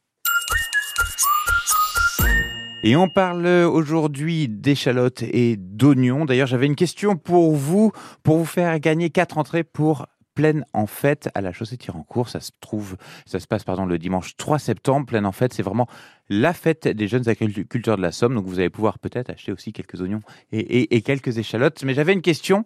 Et 2.85 2.97
on 2.97 3.11
parle 3.11 3.47
aujourd'hui 3.47 4.49
d'échalotes 4.49 5.25
et 5.25 5.57
d'oignons. 5.59 6.25
D'ailleurs, 6.25 6.47
j'avais 6.47 6.65
une 6.65 6.75
question 6.75 7.17
pour 7.17 7.55
vous, 7.55 7.93
pour 8.23 8.39
vous 8.39 8.47
faire 8.47 8.81
gagner 8.81 9.11
quatre 9.11 9.37
entrées 9.37 9.63
pour 9.63 10.07
Pleine 10.35 10.65
en 10.73 10.87
fête 10.87 11.29
à 11.35 11.41
la 11.41 11.53
chaussée 11.53 11.77
Tirancourt. 11.77 12.29
Ça 12.29 12.41
se 12.41 12.51
trouve, 12.61 12.97
ça 13.25 13.39
se 13.39 13.47
passe 13.47 13.63
pardon 13.65 13.87
le 13.87 13.99
dimanche 13.99 14.37
3 14.37 14.59
septembre. 14.59 15.07
Pleine 15.07 15.27
en 15.27 15.33
fête, 15.33 15.53
c'est 15.55 15.63
vraiment 15.63 15.87
la 16.29 16.53
fête 16.53 16.89
des 16.89 17.07
jeunes 17.07 17.29
agriculteurs 17.29 17.97
de 17.97 18.03
la 18.03 18.11
Somme. 18.13 18.35
Donc 18.35 18.47
vous 18.47 18.59
allez 18.59 18.71
pouvoir 18.71 18.99
peut-être 18.99 19.31
acheter 19.31 19.53
aussi 19.53 19.73
quelques 19.73 20.01
oignons 20.01 20.21
et, 20.51 20.59
et- 20.61 20.97
et 20.97 21.03
quelques 21.03 21.39
échalotes. 21.39 21.83
Mais 21.85 21.95
j'avais 21.95 22.13
une 22.13 22.23
question. 22.23 22.65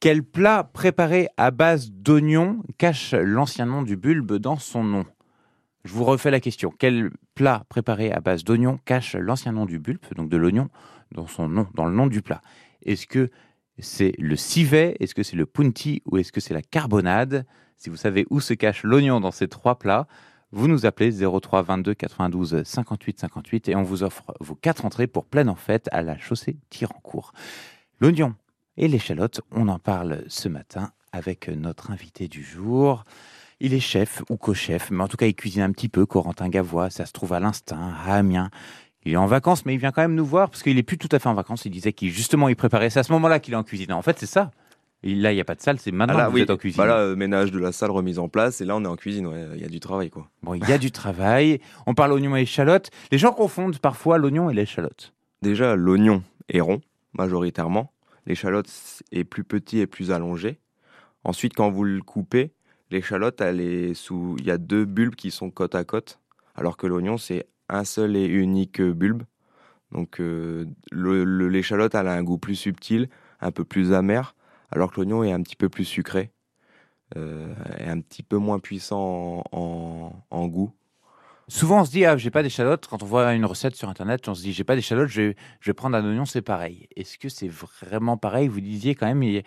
Quel 0.00 0.22
plat 0.22 0.62
préparé 0.72 1.28
à 1.36 1.50
base 1.50 1.90
d'oignons 1.90 2.62
cache 2.78 3.14
l'ancien 3.14 3.66
nom 3.66 3.82
du 3.82 3.96
bulbe 3.96 4.34
dans 4.34 4.56
son 4.56 4.84
nom? 4.84 5.04
Je 5.84 5.92
vous 5.92 6.04
refais 6.04 6.30
la 6.30 6.40
question. 6.40 6.72
Quel 6.78 7.10
plat 7.34 7.64
préparé 7.68 8.12
à 8.12 8.20
base 8.20 8.44
d'oignons 8.44 8.78
cache 8.84 9.16
l'ancien 9.16 9.52
nom 9.52 9.66
du 9.66 9.78
bulbe, 9.78 10.00
donc 10.16 10.28
de 10.28 10.36
l'oignon, 10.36 10.68
dans 11.12 11.26
son 11.26 11.48
nom, 11.48 11.66
dans 11.74 11.86
le 11.86 11.94
nom 11.94 12.06
du 12.06 12.22
plat? 12.22 12.42
Est-ce 12.84 13.06
que 13.06 13.30
c'est 13.78 14.12
le 14.18 14.36
civet 14.36 14.96
Est-ce 15.00 15.14
que 15.14 15.22
c'est 15.22 15.36
le 15.36 15.46
punti 15.46 16.02
Ou 16.06 16.18
est-ce 16.18 16.32
que 16.32 16.40
c'est 16.40 16.54
la 16.54 16.62
carbonade? 16.62 17.46
Si 17.76 17.90
vous 17.90 17.96
savez 17.96 18.26
où 18.30 18.40
se 18.40 18.54
cache 18.54 18.82
l'oignon 18.82 19.20
dans 19.20 19.30
ces 19.30 19.48
trois 19.48 19.78
plats, 19.78 20.06
vous 20.50 20.66
nous 20.66 20.86
appelez 20.86 21.12
03 21.12 21.62
22 21.62 21.94
92 21.94 22.62
58 22.64 23.20
58 23.20 23.68
et 23.68 23.76
on 23.76 23.82
vous 23.82 24.02
offre 24.02 24.34
vos 24.40 24.54
quatre 24.54 24.84
entrées 24.84 25.06
pour 25.06 25.26
pleine 25.26 25.48
en 25.48 25.54
fête 25.54 25.88
à 25.92 26.02
la 26.02 26.18
chaussée 26.18 26.56
Tirancourt. 26.70 27.32
L'oignon 28.00 28.34
et 28.76 28.88
l'échalote, 28.88 29.40
on 29.52 29.68
en 29.68 29.78
parle 29.78 30.24
ce 30.28 30.48
matin 30.48 30.92
avec 31.12 31.48
notre 31.48 31.90
invité 31.90 32.28
du 32.28 32.42
jour. 32.42 33.04
Il 33.60 33.74
est 33.74 33.80
chef 33.80 34.22
ou 34.30 34.36
co-chef, 34.36 34.90
mais 34.90 35.02
en 35.02 35.08
tout 35.08 35.16
cas 35.16 35.26
il 35.26 35.34
cuisine 35.34 35.62
un 35.62 35.72
petit 35.72 35.88
peu, 35.88 36.06
Corentin 36.06 36.48
Gavois, 36.48 36.90
ça 36.90 37.06
se 37.06 37.12
trouve 37.12 37.32
à 37.32 37.40
l'instinct, 37.40 37.92
à 38.06 38.14
Amiens. 38.14 38.50
Il 39.04 39.12
est 39.12 39.16
en 39.16 39.26
vacances, 39.26 39.64
mais 39.64 39.74
il 39.74 39.78
vient 39.78 39.92
quand 39.92 40.02
même 40.02 40.14
nous 40.14 40.26
voir 40.26 40.50
parce 40.50 40.62
qu'il 40.62 40.76
est 40.78 40.82
plus 40.82 40.98
tout 40.98 41.08
à 41.12 41.18
fait 41.18 41.28
en 41.28 41.34
vacances. 41.34 41.64
Il 41.64 41.70
disait 41.70 41.92
qu'il 41.92 42.10
justement 42.10 42.48
il 42.48 42.56
préparait. 42.56 42.90
C'est 42.90 43.00
à 43.00 43.04
ce 43.04 43.12
moment-là 43.12 43.38
qu'il 43.40 43.54
est 43.54 43.56
en 43.56 43.62
cuisine. 43.64 43.92
En 43.92 44.02
fait, 44.02 44.18
c'est 44.18 44.26
ça. 44.26 44.50
Et 45.04 45.14
là, 45.14 45.30
il 45.30 45.36
n'y 45.36 45.40
a 45.40 45.44
pas 45.44 45.54
de 45.54 45.60
salle. 45.60 45.78
C'est 45.78 45.92
maintenant 45.92 46.14
Ah 46.16 46.22
là, 46.22 46.24
que 46.26 46.30
vous 46.30 46.36
oui. 46.36 46.42
êtes 46.42 46.50
en 46.50 46.56
cuisine. 46.56 46.78
Bah 46.78 46.86
là, 46.86 46.96
euh, 46.98 47.14
ménage 47.16 47.52
de 47.52 47.58
la 47.60 47.70
salle 47.70 47.92
remise 47.92 48.18
en 48.18 48.28
place, 48.28 48.60
et 48.60 48.64
là 48.64 48.74
on 48.76 48.82
est 48.84 48.88
en 48.88 48.96
cuisine, 48.96 49.28
ouais, 49.28 49.46
il 49.54 49.60
y 49.62 49.64
a 49.64 49.68
du 49.68 49.78
travail 49.78 50.10
quoi. 50.10 50.28
Bon, 50.42 50.54
il 50.54 50.68
y 50.68 50.72
a 50.72 50.78
du 50.78 50.90
travail. 50.90 51.60
On 51.86 51.94
parle 51.94 52.12
oignon 52.12 52.36
et 52.36 52.40
échalote. 52.42 52.90
Les 53.12 53.18
gens 53.18 53.30
confondent 53.32 53.78
parfois 53.78 54.18
l'oignon 54.18 54.50
et 54.50 54.54
l'échalote. 54.54 55.14
Déjà, 55.40 55.76
l'oignon 55.76 56.24
est 56.48 56.60
rond, 56.60 56.80
majoritairement. 57.12 57.92
L'échalote 58.26 58.68
est 59.12 59.22
plus 59.24 59.44
petit 59.44 59.78
et 59.78 59.86
plus 59.86 60.10
allongé. 60.10 60.58
Ensuite, 61.22 61.54
quand 61.54 61.70
vous 61.70 61.84
le 61.84 62.00
coupez, 62.02 62.50
l'échalote, 62.90 63.40
elle 63.40 63.60
est 63.60 63.94
sous. 63.94 64.34
Il 64.40 64.46
y 64.46 64.50
a 64.50 64.58
deux 64.58 64.84
bulbes 64.84 65.14
qui 65.14 65.30
sont 65.30 65.50
côte 65.50 65.76
à 65.76 65.84
côte, 65.84 66.18
alors 66.56 66.76
que 66.76 66.88
l'oignon, 66.88 67.18
c'est 67.18 67.46
un 67.68 67.84
seul 67.84 68.16
et 68.16 68.26
unique 68.26 68.80
bulbe. 68.82 69.24
Donc, 69.92 70.20
euh, 70.20 70.66
l'échalote, 70.92 71.94
elle 71.94 72.08
a 72.08 72.14
un 72.14 72.22
goût 72.22 72.38
plus 72.38 72.56
subtil, 72.56 73.08
un 73.40 73.52
peu 73.52 73.64
plus 73.64 73.92
amer, 73.94 74.34
alors 74.70 74.90
que 74.92 74.96
l'oignon 74.96 75.24
est 75.24 75.32
un 75.32 75.42
petit 75.42 75.56
peu 75.56 75.68
plus 75.68 75.84
sucré. 75.84 76.32
euh, 77.16 77.54
est 77.78 77.88
un 77.88 78.00
petit 78.00 78.22
peu 78.22 78.36
moins 78.38 78.58
puissant 78.58 79.42
en, 79.52 79.58
en- 79.58 80.12
en 80.30 80.46
goût. 80.48 80.72
Souvent, 81.48 81.80
on 81.80 81.84
se 81.84 81.90
dit, 81.90 82.04
ah, 82.04 82.16
j'ai 82.16 82.30
pas 82.30 82.42
d'échalote. 82.42 82.86
Quand 82.86 83.02
on 83.02 83.06
voit 83.06 83.32
une 83.34 83.46
recette 83.46 83.74
sur 83.74 83.88
Internet, 83.88 84.28
on 84.28 84.34
se 84.34 84.42
dit, 84.42 84.52
j'ai 84.52 84.64
pas 84.64 84.76
d'échalote, 84.76 85.08
je 85.08 85.22
vais, 85.22 85.36
je 85.60 85.70
vais 85.70 85.74
prendre 85.74 85.96
un 85.96 86.04
oignon, 86.04 86.26
c'est 86.26 86.42
pareil. 86.42 86.88
Est-ce 86.96 87.16
que 87.18 87.28
c'est 87.30 87.48
vraiment 87.48 88.16
pareil? 88.18 88.48
Vous 88.48 88.60
disiez 88.60 88.94
quand 88.94 89.06
même, 89.06 89.22
il 89.22 89.32
y 89.32 89.38
a, 89.38 89.42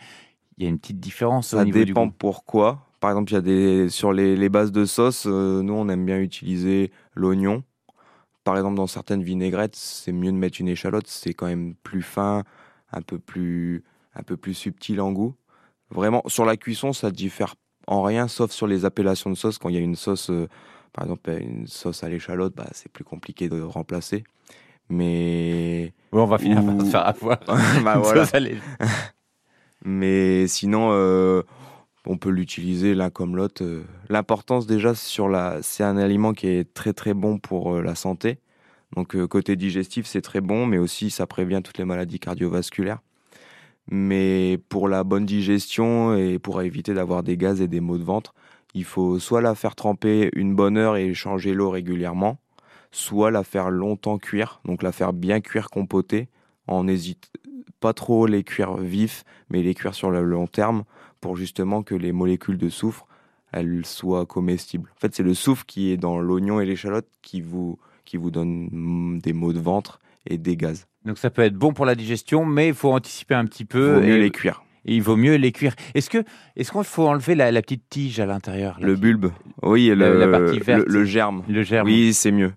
il 0.58 0.63
y 0.63 0.68
a 0.68 0.70
une 0.70 0.80
petite 0.80 1.00
différence 1.01 1.56
au 1.56 1.60
Ça 1.60 1.62
niveau 1.62 1.84
du 1.86 1.96
dépend 1.96 1.96
goût. 1.96 2.13
pourquoi. 2.18 2.88
Par 3.00 3.10
exemple, 3.12 3.32
il 3.32 3.36
y 3.36 3.38
a 3.38 3.42
des 3.42 3.90
sur 3.90 4.13
les, 4.13 4.36
les 4.36 4.50
bases 4.50 4.72
de 4.72 4.86
sauce, 4.86 5.25
euh, 5.28 5.62
nous 5.62 5.74
on 5.74 5.90
aime 5.90 6.06
bien 6.06 6.20
utiliser 6.20 6.92
l'oignon. 7.16 7.63
Par 8.43 8.55
exemple, 8.57 8.75
dans 8.75 8.88
certaines 8.88 9.24
vinaigrettes, 9.24 9.75
c'est 9.75 10.12
mieux 10.12 10.31
de 10.31 10.38
mettre 10.38 10.60
une 10.60 10.67
échalote, 10.67 11.07
c'est 11.07 11.33
quand 11.33 11.48
même 11.48 11.75
plus 11.83 12.01
fin, 12.01 12.43
un 12.91 13.01
peu 13.01 13.19
plus 13.19 13.83
un 14.15 14.24
peu 14.24 14.36
plus 14.38 14.53
subtil 14.53 15.00
en 15.00 15.12
goût. 15.12 15.36
Vraiment, 15.89 16.24
sur 16.27 16.45
la 16.45 16.57
cuisson, 16.57 16.93
ça 16.93 17.12
diffère 17.12 17.55
en 17.88 18.01
rien, 18.01 18.27
sauf 18.27 18.51
sur 18.51 18.67
les 18.67 18.86
appellations 18.86 19.29
de 19.29 19.36
sauce. 19.36 19.57
Quand 19.57 19.69
il 19.69 19.75
y 19.75 19.77
a 19.77 19.81
une 19.81 19.95
sauce, 19.95 20.29
euh, 20.29 20.48
par 20.93 21.05
exemple, 21.05 21.29
une 21.39 21.67
sauce 21.67 22.03
à 22.03 22.10
l'échalote, 22.10 22.55
bah, 22.55 22.67
c'est 22.71 22.91
plus 22.91 23.03
compliqué 23.03 23.50
de 23.50 23.62
remplacer. 23.62 24.24
Mais 24.89 25.93
Bon, 26.12 26.24
on 26.24 26.27
va 26.27 26.38
finir 26.38 26.65
par 26.65 26.86
se 26.86 26.91
faire 26.91 27.07
avoir. 27.07 27.39
bah, 27.83 27.98
voilà. 27.98 28.25
Mais 29.86 30.48
sinon, 30.48 30.89
euh, 30.91 31.43
on 32.05 32.17
peut 32.17 32.29
l'utiliser 32.29 32.96
l'un 32.96 33.10
comme 33.10 33.36
l'autre. 33.36 33.63
euh. 33.63 33.84
L'importance 34.10 34.67
déjà 34.67 34.96
sur 34.96 35.29
la, 35.29 35.60
c'est 35.62 35.84
un 35.84 35.98
aliment 35.98 36.34
qui 36.34 36.48
est 36.48 36.74
très 36.74 36.93
très 36.93 37.13
bon 37.13 37.38
pour 37.38 37.75
euh, 37.75 37.81
la 37.81 37.96
santé. 37.96 38.39
Donc 38.96 39.15
euh, 39.15 39.27
côté 39.27 39.55
digestif, 39.55 40.05
c'est 40.05 40.22
très 40.22 40.41
bon, 40.41 40.65
mais 40.65 40.77
aussi 40.77 41.10
ça 41.10 41.27
prévient 41.27 41.62
toutes 41.63 41.77
les 41.77 41.86
maladies 41.86 42.20
cardiovasculaires. 42.20 43.00
Mais 43.89 44.60
pour 44.70 44.88
la 44.88 45.03
bonne 45.03 45.25
digestion 45.25 46.15
et 46.15 46.39
pour 46.39 46.62
éviter 46.62 46.93
d'avoir 46.93 47.24
des 47.24 47.38
gaz 47.38 47.62
et 47.62 47.67
des 47.67 47.79
maux 47.79 47.98
de 47.98 48.03
ventre, 48.03 48.34
il 48.74 48.86
faut 48.86 49.20
soit 49.20 49.41
la 49.41 49.55
faire 49.55 49.75
tremper 49.75 50.29
une 50.34 50.55
bonne 50.55 50.77
heure 50.77 50.98
et 50.98 51.13
changer 51.13 51.53
l'eau 51.53 51.70
régulièrement, 51.70 52.38
soit 52.91 53.31
la 53.31 53.43
faire 53.43 53.70
longtemps 53.70 54.17
cuire, 54.17 54.62
donc 54.65 54.84
la 54.84 54.91
faire 54.91 55.13
bien 55.13 55.41
cuire 55.41 55.70
compoter. 55.70 56.29
On 56.67 56.86
n'hésite 56.86 57.31
pas 57.79 57.93
trop 57.93 58.27
les 58.27 58.43
cuire 58.43 58.77
vifs, 58.77 59.24
mais 59.50 59.62
les 59.62 59.74
cuire 59.74 59.96
sur 59.96 60.12
le 60.12 60.24
long 60.24 60.48
terme 60.48 60.84
pour 61.22 61.38
justement 61.38 61.84
que 61.84 61.96
les 61.96 62.12
molécules 62.12 62.58
de 62.58 62.70
soufre 62.70 63.08
elles 63.54 63.86
soient 63.86 64.25
comestibles. 64.25 64.90
En 64.96 65.00
fait, 65.01 65.13
c'est 65.13 65.24
le 65.24 65.34
soufre 65.34 65.66
qui 65.66 65.92
est 65.92 65.98
dans 65.98 66.20
l'oignon 66.22 66.62
et 66.62 66.66
l'échalote 66.66 67.08
qui 67.22 67.42
vous, 67.42 67.78
qui 68.06 68.16
vous 68.18 68.32
donne 68.32 68.70
mm, 68.72 69.20
des 69.20 69.34
maux 69.34 69.51
de 69.51 69.60
ventre 69.60 70.00
et 70.25 70.38
des 70.38 70.56
gaz. 70.56 70.88
Donc 71.04 71.18
ça 71.18 71.30
peut 71.30 71.42
être 71.42 71.56
bon 71.56 71.74
pour 71.74 71.86
la 71.86 71.96
digestion, 71.96 72.46
mais 72.46 72.70
il 72.70 72.74
faut 72.74 72.92
anticiper 72.94 73.36
un 73.36 73.46
petit 73.46 73.63
Il 73.63 73.68
peu. 73.68 73.96
vaut 73.96 74.00
mieux 74.01 74.16
et- 74.18 74.22
les 74.22 74.32
cuire. 74.32 74.63
et 74.86 74.96
il 74.96 75.01
vaut 75.01 75.18
mieux 75.18 75.36
les 75.36 75.51
cuire. 75.51 75.75
Est-ce 75.96 76.10
que, 76.10 76.24
est-ce 76.56 76.72
qu'on 76.72 76.84
faut 76.84 77.08
enlever 77.10 77.36
la, 77.36 77.51
la 77.51 77.62
petite 77.62 77.84
tige 77.90 78.20
à 78.22 78.25
l'intérieur 78.25 78.78
Le 78.82 78.96
bulbe, 78.96 79.32
oui, 79.63 79.88
le, 79.90 80.18
la 80.18 80.28
partie 80.30 80.60
verte. 80.60 80.86
le 80.88 81.04
germe. 81.04 81.44
le 81.50 81.62
germe 81.63 81.88
Oui, 81.88 82.13
c'est 82.13 82.32
mieux. 82.32 82.54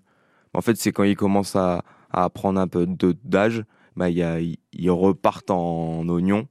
En 0.53 0.61
fait, 0.61 0.77
c'est 0.77 0.93
quand 0.93 1.03
il 1.03 1.17
commence 1.17 1.57
à, 1.57 1.83
à 2.11 2.29
prendre 2.29 2.57
un 2.61 2.67
peu 2.69 2.87
d'âge, 3.25 3.63
bah, 3.97 4.09
il 4.09 4.15
y 4.17 4.23
a- 4.23 4.39
il- 4.39 4.59
ils 4.71 4.89
repartent 4.91 5.51
en 5.51 6.07
oignon. 6.07 6.47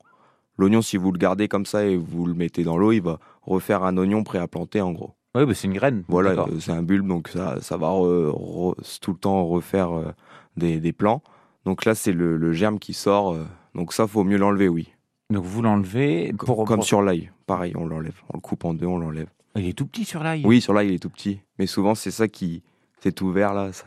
L'oignon, 0.57 0.83
si 0.83 0.97
vous 0.97 1.11
le 1.13 1.19
gardez 1.19 1.49
comme 1.49 1.67
ça 1.67 1.85
et 1.85 1.97
vous 1.97 2.27
le 2.27 2.35
mettez 2.35 2.63
dans 2.65 2.77
l'eau, 2.77 2.93
il 2.93 3.03
va 3.03 3.19
refaire 3.43 3.83
un 3.85 3.97
oignon 3.97 4.23
prêt 4.23 4.39
à 4.39 4.47
planter 4.47 4.81
en 4.81 4.93
gros. 4.93 5.15
Oui, 5.37 5.45
bah, 5.47 5.53
c'est 5.55 5.67
une 5.67 5.75
graine. 5.75 6.05
Voilà, 6.09 6.31
euh, 6.31 6.61
c'est 6.61 6.71
un 6.71 6.83
bulbe, 6.83 7.09
donc 7.09 7.29
ça, 7.29 7.61
ça 7.61 7.77
va 7.77 7.89
re- 7.89 8.31
re- 8.31 8.99
tout 9.01 9.13
le 9.13 9.19
temps 9.19 9.45
refaire 9.47 9.91
euh, 9.93 10.13
des, 10.57 10.79
des 10.79 10.93
plants. 10.93 11.23
Donc 11.65 11.85
là, 11.85 11.95
c'est 11.97 12.13
le, 12.13 12.37
le 12.37 12.53
germe 12.53 12.79
qui 12.79 12.93
sort. 12.95 13.33
euh, 13.33 13.45
donc 13.75 13.93
ça, 13.93 14.07
faut 14.07 14.23
mieux 14.23 14.37
l'enlever, 14.39 14.69
oui. 14.69 14.93
Donc 15.31 15.45
vous 15.45 15.61
l'enlevez 15.63 16.33
pour, 16.39 16.65
Comme 16.65 16.83
sur 16.83 17.03
l'ail, 17.03 17.33
pareil, 17.47 17.73
on 17.77 17.87
l'enlève. 17.87 18.21
On 18.33 18.37
le 18.37 18.41
coupe 18.41 18.65
en 18.65 18.75
deux, 18.75 18.87
on 18.87 18.99
l'enlève. 18.99 19.29
Il 19.57 19.67
est 19.67 19.73
tout 19.73 19.87
petit 19.87 20.05
sur 20.05 20.23
l'ail. 20.23 20.43
Oui, 20.45 20.61
sur 20.61 20.73
l'ail, 20.75 20.89
il 20.89 20.95
est 20.95 20.99
tout 20.99 21.11
petit. 21.11 21.41
Mais 21.59 21.67
souvent, 21.67 21.95
c'est 21.97 22.11
ça 22.13 22.29
qui. 22.29 22.63
C'est 23.01 23.13
tout 23.13 23.31
vert, 23.33 23.55
là. 23.55 23.73
Ça, 23.73 23.87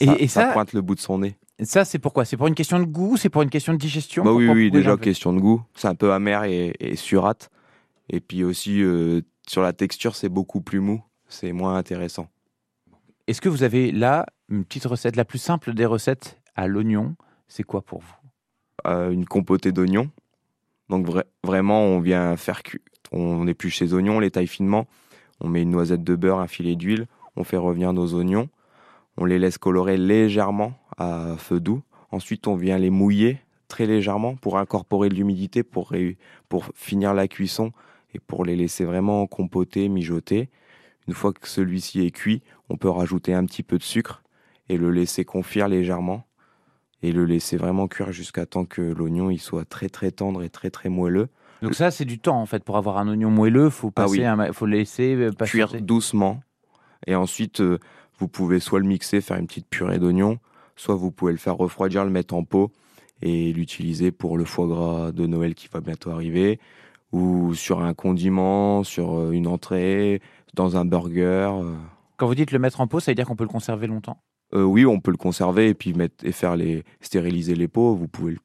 Et- 0.00 0.06
ça, 0.06 0.14
et 0.18 0.28
ça- 0.28 0.52
pointe 0.52 0.72
le 0.72 0.80
bout 0.80 0.94
de 0.94 1.00
son 1.00 1.18
nez. 1.18 1.36
Ça, 1.62 1.84
c'est 1.84 1.98
pourquoi? 1.98 2.24
C'est 2.24 2.36
pour 2.36 2.48
une 2.48 2.54
question 2.54 2.78
de 2.78 2.84
goût? 2.84 3.16
C'est 3.16 3.30
pour 3.30 3.42
une 3.42 3.50
question 3.50 3.72
de 3.72 3.78
digestion? 3.78 4.24
Bah 4.24 4.32
oui, 4.32 4.48
oui, 4.48 4.70
déjà, 4.70 4.96
question 4.96 5.32
de 5.32 5.40
goût. 5.40 5.62
C'est 5.74 5.88
un 5.88 5.94
peu 5.94 6.12
amer 6.12 6.44
et, 6.44 6.74
et 6.80 6.96
surate. 6.96 7.50
Et 8.10 8.20
puis 8.20 8.44
aussi, 8.44 8.82
euh, 8.82 9.22
sur 9.48 9.62
la 9.62 9.72
texture, 9.72 10.14
c'est 10.16 10.28
beaucoup 10.28 10.60
plus 10.60 10.80
mou. 10.80 11.02
C'est 11.28 11.52
moins 11.52 11.76
intéressant. 11.76 12.28
Est-ce 13.26 13.40
que 13.40 13.48
vous 13.48 13.62
avez 13.62 13.90
là 13.90 14.26
une 14.48 14.64
petite 14.64 14.84
recette, 14.84 15.16
la 15.16 15.24
plus 15.24 15.38
simple 15.38 15.72
des 15.74 15.86
recettes 15.86 16.40
à 16.54 16.68
l'oignon? 16.68 17.16
C'est 17.48 17.62
quoi 17.64 17.80
pour 17.82 18.00
vous? 18.00 18.14
Euh, 18.86 19.10
une 19.10 19.24
compotée 19.24 19.72
d'oignons. 19.72 20.10
Donc 20.88 21.06
vra- 21.06 21.24
vraiment, 21.42 21.82
on 21.82 22.00
vient 22.00 22.36
faire 22.36 22.62
cu- 22.62 22.82
on 23.12 23.46
épluche 23.48 23.78
ses 23.78 23.94
oignons, 23.94 24.16
on 24.16 24.20
les 24.20 24.30
taille 24.30 24.46
finement, 24.46 24.86
on 25.40 25.48
met 25.48 25.62
une 25.62 25.70
noisette 25.70 26.04
de 26.04 26.14
beurre, 26.14 26.38
un 26.38 26.46
filet 26.46 26.76
d'huile, 26.76 27.06
on 27.34 27.42
fait 27.42 27.56
revenir 27.56 27.92
nos 27.92 28.14
oignons, 28.14 28.48
on 29.16 29.24
les 29.24 29.38
laisse 29.40 29.58
colorer 29.58 29.96
légèrement 29.96 30.74
à 30.98 31.36
feu 31.38 31.60
doux. 31.60 31.82
Ensuite, 32.10 32.46
on 32.46 32.56
vient 32.56 32.78
les 32.78 32.90
mouiller 32.90 33.38
très 33.68 33.86
légèrement 33.86 34.36
pour 34.36 34.58
incorporer 34.58 35.08
de 35.08 35.14
l'humidité, 35.14 35.62
pour, 35.62 35.92
finir 36.74 37.14
la 37.14 37.28
cuisson 37.28 37.72
et 38.14 38.20
pour 38.20 38.44
les 38.44 38.56
laisser 38.56 38.84
vraiment 38.84 39.26
compoter, 39.26 39.88
mijoter. 39.88 40.48
Une 41.08 41.14
fois 41.14 41.32
que 41.32 41.48
celui-ci 41.48 42.04
est 42.06 42.10
cuit, 42.10 42.42
on 42.68 42.76
peut 42.76 42.88
rajouter 42.88 43.34
un 43.34 43.44
petit 43.44 43.62
peu 43.62 43.78
de 43.78 43.82
sucre 43.82 44.22
et 44.68 44.76
le 44.76 44.90
laisser 44.90 45.24
confire 45.24 45.68
légèrement 45.68 46.24
et 47.02 47.12
le 47.12 47.24
laisser 47.24 47.56
vraiment 47.56 47.88
cuire 47.88 48.12
jusqu'à 48.12 48.46
temps 48.46 48.64
que 48.64 48.80
l'oignon 48.82 49.30
il 49.30 49.38
soit 49.38 49.64
très 49.64 49.88
très 49.88 50.10
tendre 50.10 50.42
et 50.42 50.48
très 50.48 50.70
très 50.70 50.88
moelleux. 50.88 51.28
Donc 51.62 51.74
ça, 51.74 51.90
c'est 51.90 52.04
du 52.04 52.18
temps 52.18 52.40
en 52.40 52.46
fait 52.46 52.64
pour 52.64 52.76
avoir 52.76 52.98
un 52.98 53.08
oignon 53.08 53.30
moelleux. 53.30 53.70
Faut 53.70 53.88
Ah 53.96 54.02
passer, 54.02 54.18
oui. 54.20 54.24
un 54.24 54.36
ma- 54.36 54.52
faut 54.52 54.66
le 54.66 54.76
laisser 54.78 55.14
euh, 55.14 55.30
Cuire 55.32 55.80
doucement 55.80 56.40
et 57.06 57.14
ensuite 57.14 57.60
euh, 57.60 57.78
vous 58.18 58.28
pouvez 58.28 58.60
soit 58.60 58.80
le 58.80 58.86
mixer, 58.86 59.20
faire 59.20 59.36
une 59.36 59.46
petite 59.46 59.68
purée 59.68 59.98
d'oignon, 59.98 60.38
soit 60.76 60.94
vous 60.94 61.10
pouvez 61.10 61.32
le 61.32 61.38
faire 61.38 61.56
refroidir, 61.56 62.04
le 62.04 62.10
mettre 62.10 62.34
en 62.34 62.44
pot 62.44 62.70
et 63.22 63.52
l'utiliser 63.52 64.12
pour 64.12 64.36
le 64.38 64.44
foie 64.44 64.66
gras 64.66 65.12
de 65.12 65.26
Noël 65.26 65.54
qui 65.54 65.68
va 65.72 65.80
bientôt 65.80 66.10
arriver 66.10 66.60
ou 67.12 67.54
sur 67.54 67.82
un 67.82 67.94
condiment, 67.94 68.84
sur 68.84 69.18
euh, 69.18 69.30
une 69.30 69.46
entrée, 69.46 70.20
dans 70.54 70.76
un 70.76 70.84
burger. 70.84 71.50
euh. 71.62 71.74
Quand 72.18 72.26
vous 72.26 72.34
dites 72.34 72.50
le 72.50 72.58
mettre 72.58 72.80
en 72.80 72.86
pot, 72.86 73.00
ça 73.00 73.10
veut 73.10 73.14
dire 73.14 73.26
qu'on 73.26 73.36
peut 73.36 73.44
le 73.44 73.48
conserver 73.48 73.86
longtemps? 73.86 74.18
Euh, 74.54 74.62
oui, 74.62 74.84
on 74.86 75.00
peut 75.00 75.10
le 75.10 75.16
conserver 75.16 75.68
et 75.68 75.74
puis 75.74 75.92
mettre 75.94 76.24
et 76.24 76.32
faire 76.32 76.56
les 76.56 76.84
stériliser 77.00 77.54
les 77.54 77.68
pots. 77.68 77.94
Vous 77.94 78.06
pouvez 78.08 78.32
le, 78.32 78.38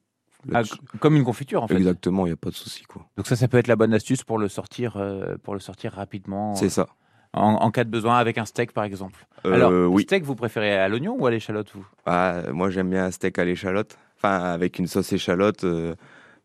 Ah, 0.54 0.62
comme 1.00 1.16
une 1.16 1.24
confiture 1.24 1.62
en 1.62 1.68
fait. 1.68 1.76
exactement, 1.76 2.26
il 2.26 2.30
y 2.30 2.32
a 2.32 2.36
pas 2.36 2.50
de 2.50 2.54
souci 2.54 2.82
quoi. 2.84 3.06
Donc 3.16 3.26
ça, 3.26 3.36
ça 3.36 3.46
peut 3.48 3.58
être 3.58 3.68
la 3.68 3.76
bonne 3.76 3.94
astuce 3.94 4.24
pour 4.24 4.38
le 4.38 4.48
sortir, 4.48 4.96
euh, 4.96 5.36
pour 5.42 5.54
le 5.54 5.60
sortir 5.60 5.92
rapidement. 5.92 6.54
C'est 6.54 6.70
ça. 6.70 6.88
En, 7.34 7.54
en 7.54 7.70
cas 7.70 7.84
de 7.84 7.90
besoin 7.90 8.18
avec 8.18 8.36
un 8.38 8.44
steak 8.44 8.72
par 8.72 8.84
exemple. 8.84 9.26
Euh, 9.46 9.52
Alors, 9.54 9.72
oui. 9.90 10.02
steak, 10.02 10.22
vous 10.24 10.34
préférez 10.34 10.76
à 10.76 10.88
l'oignon 10.88 11.16
ou 11.18 11.26
à 11.26 11.30
l'échalote 11.30 11.70
vous? 11.74 11.86
Ah, 12.06 12.42
moi, 12.52 12.68
j'aime 12.70 12.90
bien 12.90 13.06
un 13.06 13.10
steak 13.10 13.38
à 13.38 13.44
l'échalote. 13.44 13.96
Enfin, 14.18 14.38
avec 14.38 14.78
une 14.78 14.86
sauce 14.86 15.12
échalote, 15.12 15.64
euh, 15.64 15.94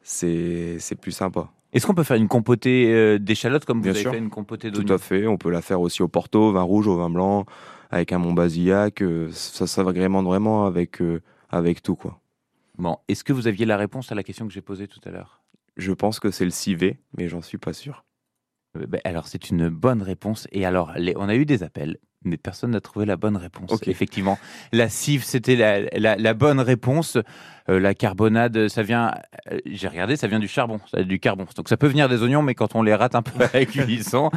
c'est 0.01 0.79
plus 1.01 1.11
sympa. 1.11 1.49
Est-ce 1.73 1.85
qu'on 1.85 1.93
peut 1.93 2.03
faire 2.03 2.17
une 2.17 2.29
compotée 2.29 2.91
euh, 2.93 3.19
d'échalote 3.19 3.65
comme 3.65 3.81
vous 3.81 3.89
avez 3.89 3.99
sûr. 3.99 4.11
fait 4.11 4.17
une 4.17 4.29
compotée 4.29 4.71
Tout 4.71 4.81
d'oignon? 4.81 4.95
à 4.95 4.97
fait. 4.97 5.27
On 5.27 5.37
peut 5.37 5.51
la 5.51 5.61
faire 5.61 5.81
aussi 5.81 6.01
au 6.01 6.07
porto, 6.07 6.49
au 6.49 6.51
vin 6.53 6.61
rouge, 6.61 6.87
au 6.87 6.95
vin 6.97 7.09
blanc, 7.09 7.45
avec 7.91 8.13
un 8.13 8.17
Montbazillac. 8.17 9.03
ça, 9.31 9.67
ça 9.67 9.81
agrémente 9.81 10.25
vraiment 10.25 10.65
avec, 10.65 10.99
avec 11.49 11.83
tout, 11.83 11.95
quoi. 11.95 12.19
Bon, 12.77 12.97
est-ce 13.07 13.23
que 13.23 13.33
vous 13.33 13.47
aviez 13.47 13.65
la 13.65 13.75
réponse 13.75 14.11
à 14.11 14.15
la 14.15 14.23
question 14.23 14.47
que 14.47 14.53
j'ai 14.53 14.61
posée 14.61 14.87
tout 14.87 15.01
à 15.03 15.09
l'heure? 15.11 15.41
Je 15.75 15.91
pense 15.91 16.19
que 16.19 16.31
c'est 16.31 16.45
le 16.45 16.51
civet, 16.51 16.99
mais 17.17 17.27
j'en 17.27 17.41
suis 17.41 17.57
pas 17.57 17.73
sûr. 17.73 18.05
Euh, 18.77 18.85
ben, 18.87 19.01
Alors, 19.03 19.27
c'est 19.27 19.49
une 19.49 19.69
bonne 19.69 20.01
réponse. 20.01 20.47
Et 20.51 20.65
alors, 20.65 20.91
les- 20.97 21.13
on 21.17 21.29
a 21.29 21.35
eu 21.35 21.45
des 21.45 21.63
appels, 21.63 21.97
mais 22.23 22.37
personne 22.37 22.71
n'a 22.71 22.81
trouvé 22.81 23.05
la 23.05 23.15
bonne 23.17 23.37
réponse. 23.37 23.71
Effectivement, 23.91 24.37
la 24.71 24.89
cive, 24.89 25.23
c'était 25.23 25.55
la, 25.55 25.81
la- 25.97 26.15
la 26.15 26.33
bonne 26.33 26.59
réponse. 26.59 27.17
Euh, 27.69 27.79
la 27.79 27.93
carbonade, 27.93 28.67
ça 28.69 28.81
vient, 28.83 29.13
euh, 29.51 29.59
j'ai 29.65 29.87
regardé, 29.87 30.15
ça 30.15 30.27
vient 30.27 30.39
du 30.39 30.47
charbon, 30.47 30.79
ça- 30.91 31.03
du 31.03 31.19
carbon. 31.19 31.45
Donc, 31.55 31.69
ça 31.69 31.77
peut 31.77 31.87
venir 31.87 32.07
des 32.09 32.21
oignons, 32.23 32.41
mais 32.41 32.55
quand 32.55 32.75
on 32.75 32.81
les 32.81 32.95
rate 32.95 33.15
un 33.15 33.21
peu 33.21 33.31
la 33.53 33.65
cuisson. 33.65 34.29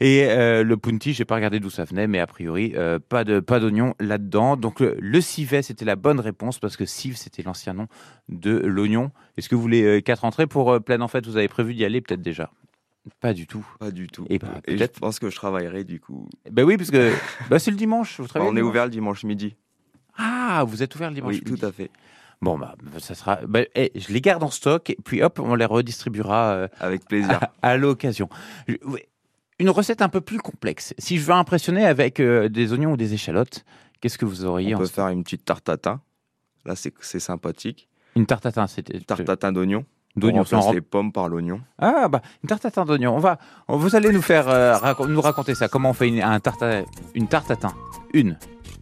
Et 0.00 0.24
euh, 0.28 0.64
le 0.64 0.76
punti, 0.76 1.12
j'ai 1.12 1.24
pas 1.24 1.36
regardé 1.36 1.60
d'où 1.60 1.70
ça 1.70 1.84
venait, 1.84 2.08
mais 2.08 2.18
a 2.18 2.26
priori, 2.26 2.72
euh, 2.74 2.98
pas 2.98 3.22
de 3.22 3.38
pas 3.38 3.60
d'oignon 3.60 3.94
là-dedans. 4.00 4.56
Donc, 4.56 4.80
le, 4.80 4.96
le 4.98 5.20
civet, 5.20 5.62
c'était 5.62 5.84
la 5.84 5.94
bonne 5.94 6.18
réponse 6.18 6.58
parce 6.58 6.76
que 6.76 6.86
cive, 6.86 7.16
c'était 7.16 7.42
l'ancien 7.44 7.74
nom 7.74 7.86
de 8.28 8.50
l'oignon. 8.64 9.12
Est-ce 9.36 9.48
que 9.48 9.54
vous 9.54 9.62
voulez 9.62 9.82
euh, 9.84 10.00
quatre 10.00 10.24
entrées 10.24 10.48
pour 10.48 10.72
euh, 10.72 10.80
plein 10.80 11.00
en 11.02 11.08
fait 11.08 11.24
Vous 11.26 11.36
avez 11.36 11.46
prévu 11.46 11.74
d'y 11.74 11.84
aller 11.84 12.00
peut-être 12.00 12.22
déjà 12.22 12.50
Pas 13.20 13.32
du 13.32 13.46
tout. 13.46 13.66
Pas 13.80 13.90
du 13.90 14.06
tout. 14.06 14.26
Et 14.30 14.38
bah, 14.38 14.60
Et 14.66 14.72
je 14.72 14.76
peut-être- 14.76 15.00
pense 15.00 15.18
que 15.18 15.28
je 15.30 15.36
travaillerai, 15.36 15.84
du 15.84 15.98
coup. 16.00 16.28
Ben 16.50 16.64
oui, 16.64 16.76
parce 16.76 16.90
que 16.90 17.12
bah, 17.50 17.58
c'est 17.58 17.70
le 17.72 17.76
dimanche. 17.76 18.20
Vous 18.20 18.28
travaillez 18.28 18.50
on 18.52 18.56
est 18.56 18.62
ouvert 18.62 18.84
le 18.84 18.90
dimanche 18.90 19.24
midi. 19.24 19.56
Ah, 20.16 20.64
vous 20.66 20.82
êtes 20.82 20.94
ouvert 20.94 21.08
le 21.08 21.14
dimanche 21.16 21.34
Oui, 21.34 21.42
midi. 21.44 21.58
tout 21.60 21.66
à 21.66 21.72
fait. 21.72 21.90
Bon, 22.40 22.58
bah, 22.58 22.74
ça 22.98 23.14
sera. 23.14 23.36
bah, 23.46 23.60
eh, 23.76 23.92
je 23.94 24.12
les 24.12 24.20
garde 24.20 24.42
en 24.42 24.50
stock, 24.50 24.90
et 24.90 24.96
puis 25.04 25.22
hop, 25.22 25.38
on 25.38 25.54
les 25.54 25.64
redistribuera 25.64 26.52
euh, 26.54 26.68
Avec 26.80 27.04
plaisir. 27.06 27.40
à, 27.62 27.70
à 27.70 27.76
l'occasion. 27.76 28.28
Une 29.58 29.70
recette 29.70 30.02
un 30.02 30.08
peu 30.08 30.20
plus 30.20 30.38
complexe. 30.38 30.92
Si 30.98 31.18
je 31.18 31.24
veux 31.24 31.34
impressionner 31.34 31.84
avec 31.84 32.18
euh, 32.20 32.48
des 32.48 32.72
oignons 32.72 32.92
ou 32.92 32.96
des 32.96 33.14
échalotes, 33.14 33.64
qu'est-ce 34.00 34.18
que 34.18 34.24
vous 34.24 34.44
auriez 34.44 34.74
on 34.74 34.78
en 34.78 34.80
peut 34.80 34.86
faire 34.86 35.08
une 35.08 35.22
petite 35.22 35.44
tarte 35.44 35.64
tatin. 35.64 36.00
Là, 36.64 36.74
c'est 36.76 36.92
c'est 37.00 37.20
sympathique. 37.20 37.88
Une 38.16 38.26
tarte 38.26 38.42
tatin, 38.42 38.66
c'était. 38.66 38.98
Tarte 39.00 39.24
tatin 39.24 39.52
d'oignon. 39.52 39.84
On 40.16 40.20
D'oignons. 40.20 40.44
c'est 40.44 40.54
en 40.54 40.58
remplace 40.58 40.68
rem- 40.70 40.74
les 40.74 40.80
pommes 40.82 41.12
par 41.12 41.28
l'oignon. 41.28 41.60
Ah 41.78 42.08
bah 42.08 42.20
une 42.42 42.48
tarte 42.48 42.62
tatin 42.62 42.84
d'oignon. 42.84 43.14
On 43.16 43.18
va, 43.18 43.38
on- 43.68 43.76
vous 43.78 43.96
allez 43.96 44.10
nous 44.10 44.20
faire 44.22 44.48
euh, 44.48 44.76
raco- 44.76 45.06
nous 45.08 45.20
raconter 45.20 45.54
ça. 45.54 45.68
Comment 45.68 45.90
on 45.90 45.94
fait 45.94 46.08
une, 46.08 46.20
un 46.22 46.38
tarte 46.40 46.62
à- 46.62 46.82
une 47.14 47.28
tarte 47.28 47.48
tatin 47.48 47.72
Une 48.12 48.36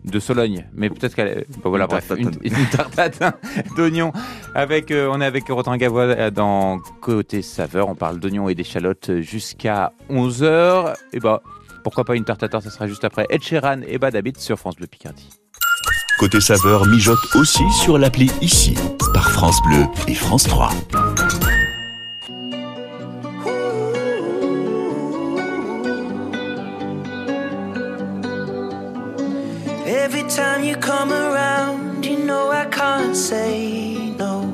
de 0.05 0.19
Sologne, 0.19 0.67
mais 0.73 0.89
peut-être 0.89 1.15
qu'elle. 1.15 1.29
est- 1.29 1.47
bah 1.63 1.69
voilà, 1.69 1.85
Une 1.85 1.91
bref, 1.91 2.09
tarte 2.09 2.19
une, 2.21 2.31
une 2.43 2.67
tarte 2.71 2.97
tatin 2.97 3.35
d'oignon. 3.77 4.13
Avec, 4.55 4.91
euh, 4.91 5.09
on 5.13 5.21
est 5.21 5.27
avec 5.27 5.47
Rotin 5.49 5.77
Gavois 5.77 6.03
euh, 6.05 6.31
dans 6.31 6.79
côté 7.01 7.43
saveur. 7.43 7.89
On 7.89 7.95
parle 7.95 8.19
d'oignons 8.19 8.49
et 8.49 8.55
d'échalotes 8.55 9.21
jusqu'à 9.21 9.93
11 10.09 10.43
h 10.43 10.95
Et 11.13 11.21
bah 11.21 11.43
pourquoi 11.85 12.05
pas 12.05 12.17
une 12.17 12.25
tarte 12.25 12.41
tatin 12.41 12.61
Ça 12.61 12.71
sera 12.71 12.87
juste 12.89 13.05
après 13.05 13.27
Ed 13.31 13.43
Sheeran 13.43 13.83
et 13.87 13.99
Bad 13.99 14.17
Habit 14.17 14.33
sur 14.39 14.59
France 14.59 14.77
Bleu 14.77 14.87
Picardie. 14.87 15.29
Côté 16.21 16.39
saveur 16.39 16.87
mijote 16.87 17.35
aussi 17.35 17.63
sur 17.73 17.97
l'appli 17.97 18.31
Ici 18.43 18.75
par 19.15 19.31
France 19.31 19.57
Bleu 19.63 19.87
et 20.07 20.15
France 20.15 20.43
3. 20.43 20.69
Every 29.87 30.25
time 30.25 30.63
you 30.63 30.77
come 30.77 31.11
around, 31.11 32.05
you 32.05 32.19
know 32.19 32.51
I 32.53 32.67
can't 32.67 33.17
say 33.17 34.13
no. 34.19 34.45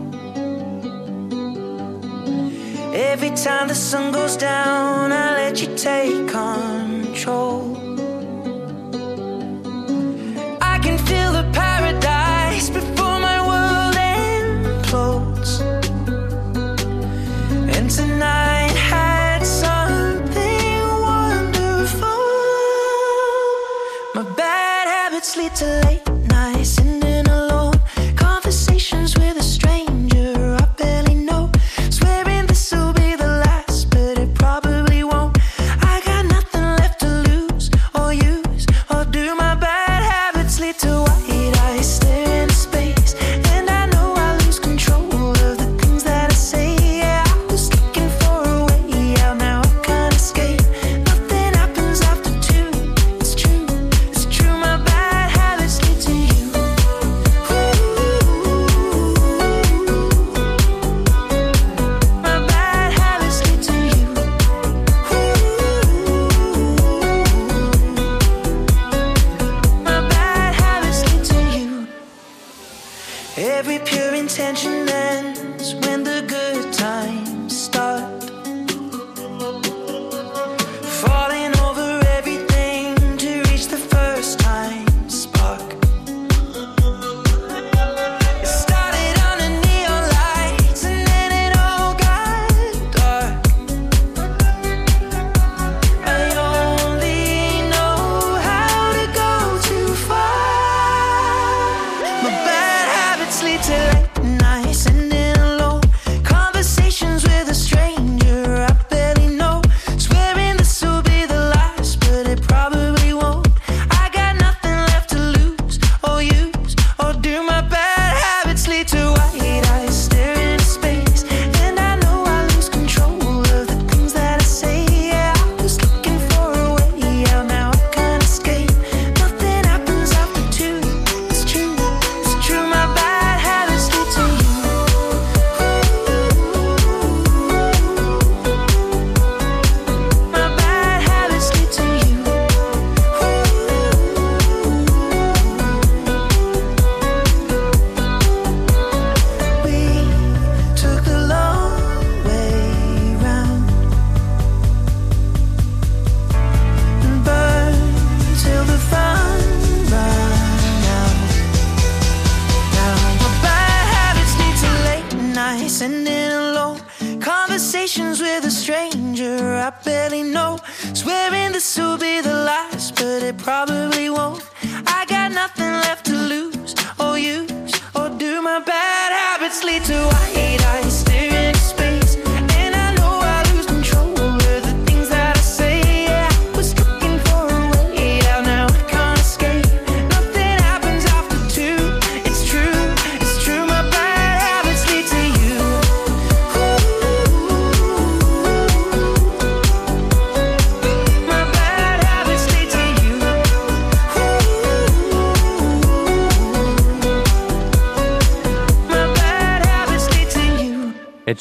Every 2.94 3.31
time 3.31 3.66
the 3.66 3.74
sun 3.74 4.12
goes 4.12 4.37
down, 4.37 5.11
I 5.11 5.35
let 5.35 5.61
you 5.61 5.74
take 5.74 6.29
control. 6.29 6.86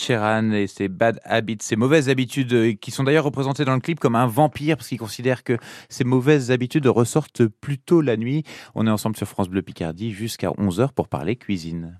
Sheeran 0.06 0.52
et 0.52 0.68
ses 0.68 0.88
bad 0.88 1.20
habits, 1.24 1.58
ses 1.62 1.76
mauvaises 1.76 2.10
habitudes, 2.10 2.54
euh, 2.54 2.74
qui 2.74 2.92
sont 2.92 3.04
d'ailleurs 3.04 3.26
représentées 3.26 3.66
dans 3.66 3.74
le 3.74 3.80
clip 3.80 4.00
comme 4.00 4.16
un 4.16 4.28
vampire, 4.28 4.78
parce 4.78 4.90
qu'il 4.90 5.00
considère 5.00 5.44
que 5.44 5.58
ces 5.90 6.04
mauvaises 6.04 6.52
habitudes 6.52 6.88
ressortent 6.88 7.46
plutôt 7.46 8.02
la 8.02 8.18
nuit. 8.18 8.44
On 8.76 8.86
est 8.86 8.92
ensemble 8.92 9.18
sur 9.18 9.28
France 9.28 9.50
Bleu 9.50 9.62
Picardie 9.62 10.12
jusqu'à 10.12 10.50
11h 10.50 10.92
pour 10.94 11.08
parler 11.08 11.36
cuisine. 11.36 12.00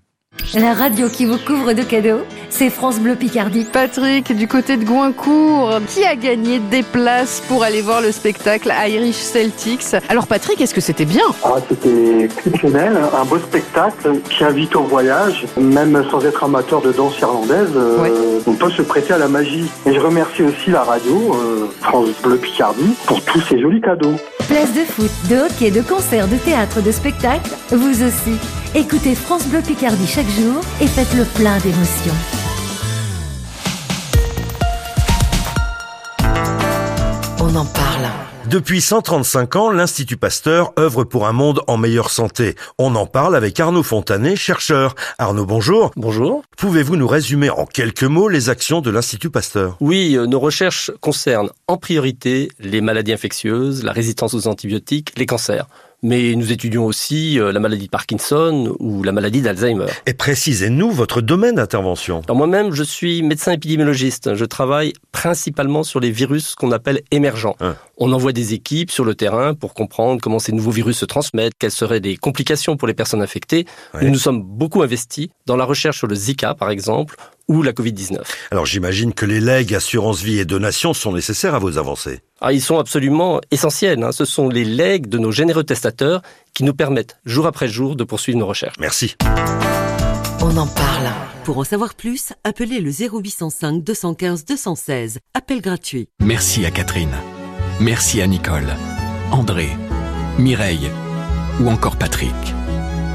La 0.54 0.74
radio 0.74 1.08
qui 1.08 1.26
vous 1.26 1.38
couvre 1.38 1.72
de 1.72 1.82
cadeaux, 1.82 2.20
c'est 2.50 2.70
France 2.70 2.98
Bleu 2.98 3.14
Picardie. 3.14 3.64
Patrick, 3.64 4.34
du 4.34 4.46
côté 4.46 4.76
de 4.76 4.84
Goincourt, 4.84 5.80
qui 5.88 6.04
a 6.04 6.14
gagné 6.14 6.60
des 6.60 6.82
places 6.82 7.42
pour 7.48 7.62
aller 7.62 7.82
voir 7.82 8.00
le 8.00 8.12
spectacle 8.12 8.72
Irish 8.88 9.16
Celtics? 9.16 9.94
Alors 10.08 10.26
Patrick, 10.26 10.60
est-ce 10.60 10.72
que 10.72 10.80
c'était 10.80 11.04
bien? 11.04 11.24
Ah, 11.44 11.56
c'était 11.68 12.24
exceptionnel, 12.24 12.96
un 13.18 13.24
beau 13.24 13.38
spectacle 13.38 14.20
qui 14.30 14.44
invite 14.44 14.76
au 14.76 14.84
voyage, 14.84 15.44
même 15.60 16.02
sans 16.10 16.24
être 16.24 16.44
amateur 16.44 16.80
de 16.80 16.92
danse 16.92 17.18
irlandaise, 17.20 17.70
euh, 17.74 18.40
on 18.46 18.52
peut 18.52 18.70
se 18.70 18.82
prêter 18.82 19.14
à 19.14 19.18
la 19.18 19.28
magie. 19.28 19.66
Et 19.84 19.92
je 19.92 20.00
remercie 20.00 20.42
aussi 20.42 20.70
la 20.70 20.84
radio, 20.84 21.34
euh, 21.34 21.66
France 21.82 22.08
Bleu 22.22 22.36
Picardie, 22.36 22.94
pour 23.06 23.20
tous 23.22 23.40
ces 23.42 23.60
jolis 23.60 23.80
cadeaux. 23.80 24.14
Place 24.48 24.72
de 24.72 24.84
foot, 24.84 25.10
de 25.28 25.36
hockey, 25.36 25.72
de 25.72 25.82
concert, 25.82 26.28
de 26.28 26.36
théâtre, 26.36 26.80
de 26.80 26.92
spectacle, 26.92 27.50
vous 27.72 28.04
aussi. 28.04 28.38
Écoutez 28.76 29.14
France 29.14 29.46
Bleu 29.46 29.60
Picardie 29.60 30.06
chaque 30.06 30.25
chaque 30.26 30.40
jour 30.40 30.62
et 30.80 30.86
faites 30.86 31.14
le 31.14 31.24
plein 31.24 31.58
d'émotions. 31.58 32.14
On 37.40 37.54
en 37.54 37.64
parle. 37.64 38.10
Depuis 38.48 38.80
135 38.80 39.56
ans, 39.56 39.70
l'Institut 39.70 40.16
Pasteur 40.16 40.72
œuvre 40.78 41.02
pour 41.04 41.26
un 41.26 41.32
monde 41.32 41.62
en 41.66 41.76
meilleure 41.76 42.10
santé. 42.10 42.54
On 42.78 42.94
en 42.94 43.06
parle 43.06 43.34
avec 43.34 43.58
Arnaud 43.58 43.82
Fontanet, 43.82 44.36
chercheur. 44.36 44.94
Arnaud, 45.18 45.46
bonjour. 45.46 45.90
Bonjour. 45.96 46.42
Pouvez-vous 46.56 46.96
nous 46.96 47.08
résumer 47.08 47.50
en 47.50 47.66
quelques 47.66 48.04
mots 48.04 48.28
les 48.28 48.48
actions 48.48 48.80
de 48.80 48.90
l'Institut 48.90 49.30
Pasteur? 49.30 49.76
Oui, 49.80 50.16
euh, 50.16 50.26
nos 50.26 50.38
recherches 50.38 50.92
concernent 51.00 51.50
en 51.66 51.76
priorité 51.76 52.50
les 52.60 52.80
maladies 52.80 53.12
infectieuses, 53.12 53.82
la 53.82 53.92
résistance 53.92 54.32
aux 54.34 54.46
antibiotiques, 54.46 55.12
les 55.16 55.26
cancers. 55.26 55.66
Mais 56.02 56.34
nous 56.36 56.52
étudions 56.52 56.84
aussi 56.84 57.40
euh, 57.40 57.52
la 57.52 57.60
maladie 57.60 57.86
de 57.86 57.90
Parkinson 57.90 58.76
ou 58.78 59.02
la 59.02 59.12
maladie 59.12 59.40
d'Alzheimer. 59.40 59.86
Et 60.06 60.14
précisez-nous 60.14 60.90
votre 60.90 61.20
domaine 61.20 61.56
d'intervention. 61.56 62.22
Moi-même, 62.28 62.72
je 62.72 62.82
suis 62.82 63.22
médecin 63.22 63.52
épidémiologiste. 63.52 64.34
Je 64.34 64.44
travaille 64.44 64.92
principalement 65.12 65.82
sur 65.82 66.00
les 66.00 66.10
virus 66.10 66.54
qu'on 66.54 66.70
appelle 66.72 67.00
émergents. 67.10 67.56
Hein. 67.60 67.76
On 67.96 68.12
envoie 68.12 68.32
des 68.32 68.52
équipes 68.52 68.90
sur 68.90 69.04
le 69.04 69.14
terrain 69.14 69.54
pour 69.54 69.72
comprendre 69.74 70.20
comment 70.20 70.38
ces 70.38 70.52
nouveaux 70.52 70.70
virus 70.70 70.98
se 70.98 71.06
transmettent, 71.06 71.54
quelles 71.58 71.70
seraient 71.70 72.00
les 72.00 72.16
complications 72.16 72.76
pour 72.76 72.86
les 72.86 72.94
personnes 72.94 73.22
infectées. 73.22 73.66
Ouais. 73.94 74.04
Nous 74.04 74.10
nous 74.10 74.18
sommes 74.18 74.42
beaucoup 74.42 74.82
investis 74.82 75.28
dans 75.46 75.56
la 75.56 75.64
recherche 75.64 75.98
sur 75.98 76.06
le 76.06 76.14
Zika, 76.14 76.54
par 76.54 76.70
exemple, 76.70 77.16
ou 77.48 77.62
la 77.62 77.72
Covid-19. 77.72 78.18
Alors 78.50 78.66
j'imagine 78.66 79.12
que 79.12 79.26
les 79.26 79.40
legs, 79.40 79.74
assurance 79.74 80.22
vie 80.22 80.38
et 80.38 80.44
donations 80.44 80.94
sont 80.94 81.12
nécessaires 81.12 81.54
à 81.54 81.58
vos 81.58 81.78
avancées. 81.78 82.20
Ah, 82.40 82.52
ils 82.52 82.60
sont 82.60 82.78
absolument 82.78 83.40
essentiels. 83.50 84.02
hein. 84.02 84.12
Ce 84.12 84.24
sont 84.24 84.48
les 84.48 84.64
legs 84.64 85.06
de 85.08 85.18
nos 85.18 85.32
généreux 85.32 85.64
testateurs 85.64 86.22
qui 86.54 86.64
nous 86.64 86.74
permettent, 86.74 87.16
jour 87.24 87.46
après 87.46 87.68
jour, 87.68 87.96
de 87.96 88.04
poursuivre 88.04 88.38
nos 88.38 88.46
recherches. 88.46 88.76
Merci. 88.78 89.16
On 90.40 90.56
en 90.56 90.66
parle. 90.66 91.08
Pour 91.44 91.58
en 91.58 91.64
savoir 91.64 91.94
plus, 91.94 92.32
appelez 92.44 92.80
le 92.80 92.90
0805 92.90 93.82
215 93.82 94.44
216. 94.44 95.18
Appel 95.34 95.60
gratuit. 95.60 96.08
Merci 96.20 96.64
à 96.66 96.70
Catherine. 96.70 97.14
Merci 97.80 98.20
à 98.20 98.26
Nicole, 98.26 98.74
André, 99.30 99.68
Mireille 100.38 100.90
ou 101.60 101.68
encore 101.68 101.96
Patrick. 101.96 102.32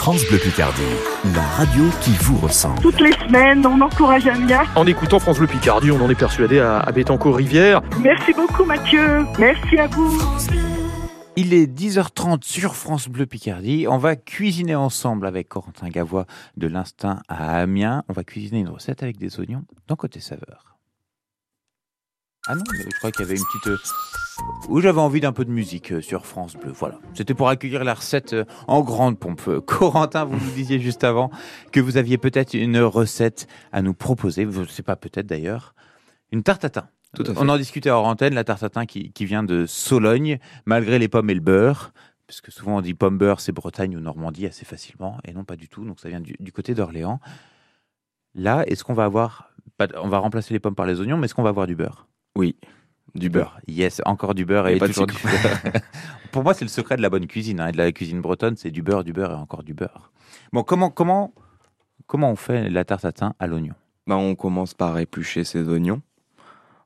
France 0.00 0.26
Bleu 0.30 0.38
Picardie, 0.38 0.80
la 1.34 1.42
radio 1.42 1.84
qui 2.00 2.12
vous 2.22 2.38
ressemble. 2.38 2.80
Toutes 2.80 3.02
les 3.02 3.12
semaines, 3.12 3.66
on 3.66 3.78
encourage 3.82 4.26
Amiens. 4.26 4.64
En 4.74 4.86
écoutant 4.86 5.18
France 5.18 5.36
Bleu 5.36 5.46
Picardie, 5.46 5.90
on 5.90 6.02
en 6.02 6.08
est 6.08 6.14
persuadé 6.14 6.58
à, 6.58 6.78
à 6.78 6.90
Bétancourt-Rivière. 6.90 7.82
Merci 8.00 8.32
beaucoup 8.32 8.64
Mathieu. 8.64 9.26
Merci 9.38 9.76
à 9.76 9.88
vous. 9.88 10.18
Il 11.36 11.52
est 11.52 11.66
10h30 11.66 12.42
sur 12.44 12.76
France 12.76 13.08
Bleu 13.10 13.26
Picardie. 13.26 13.86
On 13.90 13.98
va 13.98 14.16
cuisiner 14.16 14.74
ensemble 14.74 15.26
avec 15.26 15.50
Corentin 15.50 15.90
Gavois 15.90 16.24
de 16.56 16.66
l'Instinct 16.66 17.20
à 17.28 17.58
Amiens. 17.60 18.02
On 18.08 18.14
va 18.14 18.24
cuisiner 18.24 18.60
une 18.60 18.70
recette 18.70 19.02
avec 19.02 19.18
des 19.18 19.38
oignons 19.38 19.64
dans 19.86 19.96
Côté 19.96 20.20
Saveur. 20.20 20.69
Ah 22.46 22.54
non, 22.54 22.62
mais 22.72 22.78
je 22.90 22.96
crois 22.98 23.12
qu'il 23.12 23.20
y 23.20 23.24
avait 23.28 23.36
une 23.36 23.44
petite... 23.44 23.66
euh, 23.66 23.78
Où 24.68 24.80
j'avais 24.80 25.00
envie 25.00 25.20
d'un 25.20 25.32
peu 25.32 25.44
de 25.44 25.50
musique 25.50 25.92
euh, 25.92 26.00
sur 26.00 26.26
France 26.26 26.56
Bleu. 26.56 26.72
Voilà. 26.72 26.98
C'était 27.14 27.34
pour 27.34 27.48
accueillir 27.48 27.84
la 27.84 27.94
recette 27.94 28.32
euh, 28.32 28.44
en 28.66 28.80
grande 28.80 29.18
pompe. 29.18 29.60
Corentin, 29.66 30.24
vous 30.24 30.36
nous 30.42 30.52
disiez 30.52 30.80
juste 30.80 31.04
avant 31.04 31.30
que 31.70 31.80
vous 31.80 31.98
aviez 31.98 32.16
peut-être 32.16 32.54
une 32.54 32.80
recette 32.80 33.46
à 33.72 33.82
nous 33.82 33.92
proposer. 33.92 34.48
Je 34.50 34.60
ne 34.60 34.66
sais 34.66 34.82
pas, 34.82 34.96
peut-être 34.96 35.26
d'ailleurs. 35.26 35.74
Une 36.32 36.42
tarte 36.42 36.64
à 36.64 36.70
thym. 36.70 36.88
Tout 37.14 37.22
à 37.22 37.34
fait. 37.34 37.40
On 37.40 37.48
en 37.48 37.58
discutait 37.58 37.90
hors 37.90 38.06
antenne, 38.06 38.34
la 38.34 38.44
tarte 38.44 38.62
à 38.62 38.70
thym 38.70 38.86
qui, 38.86 39.12
qui 39.12 39.26
vient 39.26 39.42
de 39.42 39.66
Sologne, 39.66 40.38
malgré 40.64 40.98
les 40.98 41.08
pommes 41.08 41.28
et 41.28 41.34
le 41.34 41.40
beurre. 41.40 41.92
Parce 42.26 42.40
que 42.40 42.52
souvent 42.52 42.76
on 42.76 42.80
dit 42.80 42.94
pomme 42.94 43.18
beurre, 43.18 43.40
c'est 43.40 43.52
Bretagne 43.52 43.96
ou 43.96 44.00
Normandie 44.00 44.46
assez 44.46 44.64
facilement, 44.64 45.18
et 45.24 45.32
non 45.32 45.42
pas 45.42 45.56
du 45.56 45.68
tout. 45.68 45.84
Donc 45.84 45.98
ça 45.98 46.08
vient 46.08 46.20
du, 46.20 46.36
du 46.38 46.52
côté 46.52 46.74
d'Orléans. 46.74 47.18
Là, 48.36 48.64
est-ce 48.68 48.84
qu'on 48.84 48.94
va 48.94 49.04
avoir, 49.04 49.50
on 49.96 50.08
va 50.08 50.18
remplacer 50.18 50.54
les 50.54 50.60
pommes 50.60 50.76
par 50.76 50.86
les 50.86 51.00
oignons, 51.00 51.16
mais 51.16 51.24
est-ce 51.24 51.34
qu'on 51.34 51.42
va 51.42 51.48
avoir 51.48 51.66
du 51.66 51.74
beurre? 51.74 52.06
Oui, 52.36 52.56
du 53.14 53.28
beurre. 53.28 53.60
Yes, 53.66 54.00
encore 54.04 54.34
du 54.34 54.44
beurre 54.44 54.68
Et 54.68 54.78
pas 54.78 54.88
de 54.88 54.92
du 54.92 55.00
beurre. 55.00 55.82
Pour 56.32 56.44
moi, 56.44 56.54
c'est 56.54 56.64
le 56.64 56.70
secret 56.70 56.96
de 56.96 57.02
la 57.02 57.10
bonne 57.10 57.26
cuisine, 57.26 57.60
hein, 57.60 57.68
et 57.68 57.72
de 57.72 57.76
la 57.76 57.90
cuisine 57.92 58.20
bretonne, 58.20 58.56
c'est 58.56 58.70
du 58.70 58.82
beurre, 58.82 59.04
du 59.04 59.12
beurre 59.12 59.32
et 59.32 59.34
encore 59.34 59.64
du 59.64 59.74
beurre. 59.74 60.12
Bon, 60.52 60.62
comment, 60.62 60.90
comment, 60.90 61.34
comment 62.06 62.30
on 62.30 62.36
fait 62.36 62.68
la 62.68 62.84
tarte 62.84 63.04
à 63.04 63.12
thym 63.12 63.32
à 63.38 63.46
l'oignon? 63.46 63.74
Bah, 64.06 64.16
on 64.16 64.34
commence 64.34 64.74
par 64.74 64.98
éplucher 64.98 65.44
ses 65.44 65.68
oignons. 65.68 66.02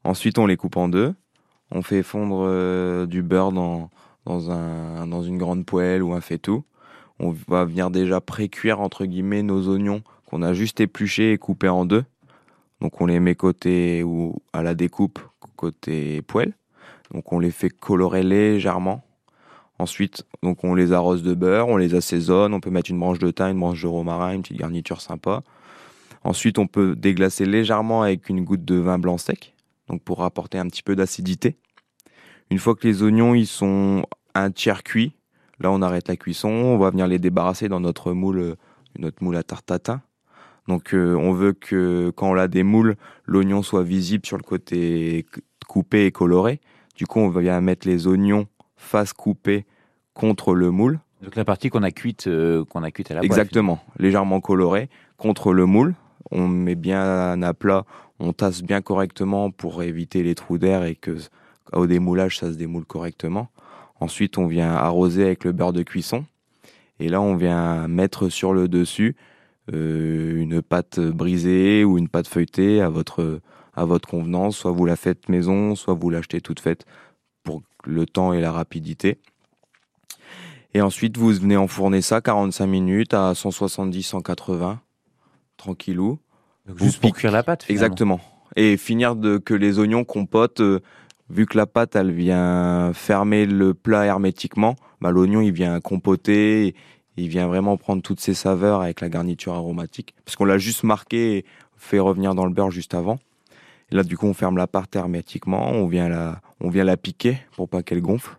Ensuite, 0.02 0.38
on 0.38 0.46
les 0.46 0.56
coupe 0.56 0.76
en 0.76 0.88
deux. 0.88 1.14
On 1.70 1.82
fait 1.82 2.02
fondre 2.02 2.44
euh, 2.46 3.06
du 3.06 3.22
beurre 3.22 3.52
dans, 3.52 3.90
dans, 4.24 4.50
un, 4.50 5.06
dans 5.06 5.22
une 5.22 5.38
grande 5.38 5.66
poêle 5.66 6.02
ou 6.02 6.14
un 6.14 6.20
faitout. 6.20 6.64
On 7.18 7.34
va 7.48 7.64
venir 7.64 7.90
déjà 7.90 8.20
pré-cuire, 8.20 8.80
entre 8.80 9.04
guillemets, 9.04 9.42
nos 9.42 9.68
oignons 9.68 10.02
qu'on 10.26 10.42
a 10.42 10.52
juste 10.52 10.80
épluchés 10.80 11.32
et 11.32 11.38
coupés 11.38 11.68
en 11.68 11.84
deux. 11.84 12.04
Donc, 12.80 13.00
on 13.00 13.06
les 13.06 13.20
met 13.20 13.34
côté 13.34 14.02
ou 14.02 14.42
à 14.52 14.62
la 14.62 14.74
découpe, 14.74 15.18
côté 15.64 16.22
poêle. 16.22 16.52
Donc, 17.12 17.32
on 17.32 17.38
les 17.38 17.50
fait 17.50 17.70
colorer 17.70 18.22
légèrement. 18.22 19.02
Ensuite, 19.78 20.24
donc 20.42 20.62
on 20.62 20.74
les 20.74 20.92
arrose 20.92 21.22
de 21.24 21.34
beurre, 21.34 21.68
on 21.68 21.76
les 21.76 21.96
assaisonne, 21.96 22.54
on 22.54 22.60
peut 22.60 22.70
mettre 22.70 22.90
une 22.90 22.98
branche 23.00 23.18
de 23.18 23.30
thym, 23.32 23.48
une 23.50 23.58
branche 23.58 23.82
de 23.82 23.88
romarin, 23.88 24.32
une 24.32 24.42
petite 24.42 24.58
garniture 24.58 25.00
sympa. 25.00 25.42
Ensuite, 26.22 26.58
on 26.58 26.68
peut 26.68 26.94
déglacer 26.94 27.44
légèrement 27.44 28.02
avec 28.02 28.28
une 28.28 28.44
goutte 28.44 28.64
de 28.64 28.76
vin 28.76 28.98
blanc 28.98 29.18
sec, 29.18 29.54
donc 29.88 30.00
pour 30.02 30.22
apporter 30.22 30.58
un 30.58 30.68
petit 30.68 30.84
peu 30.84 30.94
d'acidité. 30.94 31.56
Une 32.50 32.58
fois 32.58 32.76
que 32.76 32.86
les 32.86 33.02
oignons 33.02 33.34
ils 33.34 33.48
sont 33.48 34.06
un 34.34 34.52
tiers 34.52 34.84
cuits, 34.84 35.16
là 35.58 35.72
on 35.72 35.82
arrête 35.82 36.06
la 36.06 36.16
cuisson, 36.16 36.50
on 36.50 36.78
va 36.78 36.90
venir 36.90 37.08
les 37.08 37.18
débarrasser 37.18 37.68
dans 37.68 37.80
notre 37.80 38.12
moule, 38.12 38.38
euh, 38.38 38.54
notre 38.98 39.24
moule 39.24 39.36
à 39.36 39.42
tarte 39.42 39.66
tatin. 39.66 40.02
Donc 40.68 40.94
euh, 40.94 41.16
on 41.16 41.32
veut 41.32 41.52
que 41.52 42.12
quand 42.14 42.30
on 42.30 42.34
la 42.34 42.48
démoule, 42.48 42.96
l'oignon 43.26 43.62
soit 43.62 43.82
visible 43.82 44.24
sur 44.24 44.36
le 44.36 44.44
côté 44.44 45.26
coupé 45.66 46.06
et 46.06 46.12
coloré. 46.12 46.60
Du 46.96 47.06
coup, 47.06 47.20
on 47.20 47.28
va 47.28 47.40
bien 47.40 47.60
mettre 47.60 47.88
les 47.88 48.06
oignons 48.06 48.46
face 48.76 49.12
coupée 49.12 49.66
contre 50.12 50.54
le 50.54 50.70
moule. 50.70 51.00
Donc 51.22 51.36
la 51.36 51.44
partie 51.44 51.70
qu'on 51.70 51.82
a 51.82 51.90
cuite, 51.90 52.26
euh, 52.26 52.64
qu'on 52.64 52.82
a 52.82 52.90
cuite 52.90 53.10
à 53.10 53.14
la 53.14 53.22
Exactement, 53.22 53.82
légèrement 53.98 54.40
coloré 54.40 54.88
contre 55.16 55.52
le 55.52 55.66
moule. 55.66 55.94
On 56.30 56.46
met 56.48 56.74
bien 56.74 57.42
à 57.42 57.54
plat, 57.54 57.84
on 58.18 58.32
tasse 58.32 58.62
bien 58.62 58.80
correctement 58.80 59.50
pour 59.50 59.82
éviter 59.82 60.22
les 60.22 60.34
trous 60.34 60.58
d'air 60.58 60.84
et 60.84 60.94
que 60.94 61.16
au 61.72 61.86
démoulage 61.86 62.38
ça 62.38 62.52
se 62.52 62.56
démoule 62.56 62.84
correctement. 62.84 63.48
Ensuite, 64.00 64.38
on 64.38 64.46
vient 64.46 64.72
arroser 64.72 65.24
avec 65.24 65.44
le 65.44 65.52
beurre 65.52 65.72
de 65.72 65.82
cuisson 65.82 66.24
et 67.00 67.08
là 67.08 67.20
on 67.20 67.36
vient 67.36 67.88
mettre 67.88 68.28
sur 68.28 68.52
le 68.52 68.68
dessus 68.68 69.16
euh, 69.72 70.36
une 70.36 70.60
pâte 70.60 71.00
brisée 71.00 71.84
ou 71.84 71.96
une 71.96 72.08
pâte 72.08 72.28
feuilletée 72.28 72.82
à 72.82 72.90
votre 72.90 73.40
à 73.74 73.84
votre 73.84 74.08
convenance. 74.08 74.56
Soit 74.56 74.72
vous 74.72 74.86
la 74.86 74.96
faites 74.96 75.28
maison, 75.28 75.74
soit 75.74 75.94
vous 75.94 76.10
l'achetez 76.10 76.40
toute 76.40 76.60
faite 76.60 76.84
pour 77.42 77.62
le 77.84 78.06
temps 78.06 78.32
et 78.32 78.40
la 78.40 78.52
rapidité. 78.52 79.18
Et 80.74 80.80
ensuite, 80.80 81.16
vous 81.16 81.30
venez 81.30 81.56
enfourner 81.56 82.02
ça 82.02 82.20
45 82.20 82.66
minutes 82.66 83.14
à 83.14 83.32
170-180, 83.32 84.78
tranquillou. 85.56 86.18
Donc 86.66 86.78
Vous 86.78 86.86
juste 86.86 87.00
pour 87.00 87.12
cuire 87.12 87.30
la 87.30 87.44
pâte, 87.44 87.62
finalement. 87.62 87.84
Exactement. 87.84 88.20
Et 88.56 88.76
finir 88.76 89.14
de 89.14 89.38
que 89.38 89.54
les 89.54 89.78
oignons 89.78 90.04
compotent, 90.04 90.60
euh, 90.60 90.80
vu 91.30 91.46
que 91.46 91.56
la 91.56 91.66
pâte, 91.66 91.94
elle 91.94 92.10
vient 92.10 92.92
fermer 92.92 93.46
le 93.46 93.72
plat 93.72 94.04
hermétiquement, 94.04 94.74
bah, 95.00 95.12
l'oignon, 95.12 95.40
il 95.40 95.52
vient 95.52 95.80
compoter, 95.80 96.74
il 97.16 97.28
vient 97.28 97.46
vraiment 97.46 97.76
prendre 97.76 98.02
toutes 98.02 98.20
ses 98.20 98.34
saveurs 98.34 98.80
avec 98.80 99.00
la 99.00 99.08
garniture 99.08 99.54
aromatique. 99.54 100.14
Parce 100.24 100.34
qu'on 100.34 100.44
l'a 100.44 100.58
juste 100.58 100.82
marqué 100.82 101.36
et 101.36 101.44
fait 101.76 102.00
revenir 102.00 102.34
dans 102.34 102.46
le 102.46 102.52
beurre 102.52 102.70
juste 102.70 102.94
avant. 102.94 103.18
Et 103.90 103.96
là, 103.96 104.02
du 104.02 104.16
coup, 104.16 104.26
on 104.26 104.34
ferme 104.34 104.56
la 104.56 104.66
pâte 104.66 104.96
hermétiquement, 104.96 105.70
on 105.70 105.86
vient 105.86 106.08
la, 106.08 106.40
on 106.60 106.68
vient 106.70 106.84
la 106.84 106.96
piquer 106.96 107.38
pour 107.56 107.68
pas 107.68 107.82
qu'elle 107.82 108.00
gonfle. 108.00 108.38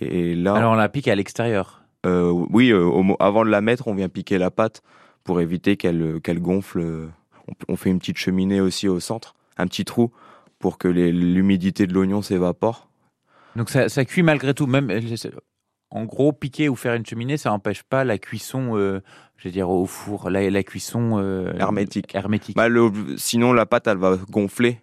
Et 0.00 0.34
là. 0.34 0.54
Alors 0.54 0.72
on 0.72 0.76
la 0.76 0.88
pique 0.88 1.08
à 1.08 1.14
l'extérieur. 1.14 1.82
Euh, 2.06 2.30
oui, 2.30 2.70
euh, 2.70 2.84
au 2.84 3.16
avant 3.20 3.44
de 3.44 3.50
la 3.50 3.60
mettre, 3.60 3.88
on 3.88 3.94
vient 3.94 4.08
piquer 4.08 4.38
la 4.38 4.50
pâte 4.50 4.82
pour 5.24 5.40
éviter 5.40 5.76
qu'elle 5.76 6.20
qu'elle 6.22 6.40
gonfle. 6.40 6.80
euh. 6.80 7.08
On, 7.48 7.72
on 7.72 7.76
fait 7.76 7.90
une 7.90 7.98
petite 7.98 8.18
cheminée 8.18 8.60
aussi 8.60 8.88
au 8.88 9.00
centre, 9.00 9.34
un 9.56 9.66
petit 9.66 9.84
trou 9.84 10.12
pour 10.58 10.76
que 10.78 10.88
l'humidité 10.88 11.86
de 11.86 11.94
l'oignon 11.94 12.20
s'évapore. 12.22 12.88
Donc 13.56 13.70
ça, 13.70 13.88
ça 13.88 14.04
cuit 14.04 14.22
malgré 14.22 14.54
tout, 14.54 14.66
même 14.66 14.90
euh, 14.90 15.00
en 15.90 16.04
gros 16.04 16.32
piquer 16.32 16.68
ou 16.68 16.76
faire 16.76 16.94
une 16.94 17.06
cheminée, 17.06 17.36
ça 17.36 17.50
n'empêche 17.50 17.82
pas 17.82 18.04
la 18.04 18.18
cuisson, 18.18 18.76
euh, 18.76 19.00
je 19.36 19.48
veux 19.48 19.52
dire 19.52 19.70
au 19.70 19.86
four, 19.86 20.28
la, 20.30 20.48
la 20.50 20.62
cuisson 20.62 21.18
euh, 21.18 21.52
hermétique. 21.58 22.14
hermétique. 22.14 22.56
Bah, 22.56 22.68
le- 22.68 22.90
sinon, 23.16 23.52
la 23.52 23.66
pâte, 23.66 23.86
elle 23.86 23.96
va 23.98 24.16
gonfler. 24.30 24.80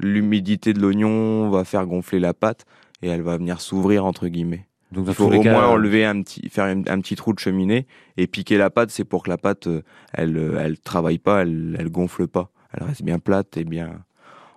L'humidité 0.00 0.72
de 0.72 0.80
l'oignon 0.80 1.50
va 1.50 1.64
faire 1.64 1.84
gonfler 1.86 2.20
la 2.20 2.34
pâte 2.34 2.64
et 3.02 3.08
elle 3.08 3.22
va 3.22 3.36
venir 3.36 3.60
s'ouvrir 3.60 4.04
entre 4.04 4.28
guillemets. 4.28 4.66
Donc, 4.92 5.06
Il 5.08 5.14
faut 5.14 5.24
au 5.32 5.42
cas, 5.42 5.52
moins 5.52 5.64
euh, 5.64 5.72
enlever 5.74 6.04
un 6.04 6.22
petit, 6.22 6.48
faire 6.48 6.64
un, 6.64 6.80
un 6.86 7.00
petit 7.00 7.16
trou 7.16 7.32
de 7.32 7.38
cheminée 7.40 7.86
et 8.16 8.26
piquer 8.26 8.56
la 8.58 8.70
pâte. 8.70 8.90
C'est 8.90 9.04
pour 9.04 9.24
que 9.24 9.28
la 9.30 9.36
pâte, 9.38 9.68
elle, 10.14 10.56
elle 10.58 10.78
travaille 10.78 11.18
pas, 11.18 11.42
elle, 11.42 11.76
elle 11.78 11.90
gonfle 11.90 12.28
pas. 12.28 12.50
Elle 12.72 12.84
reste 12.84 13.02
bien 13.02 13.18
plate 13.18 13.56
et 13.56 13.64
bien. 13.64 13.90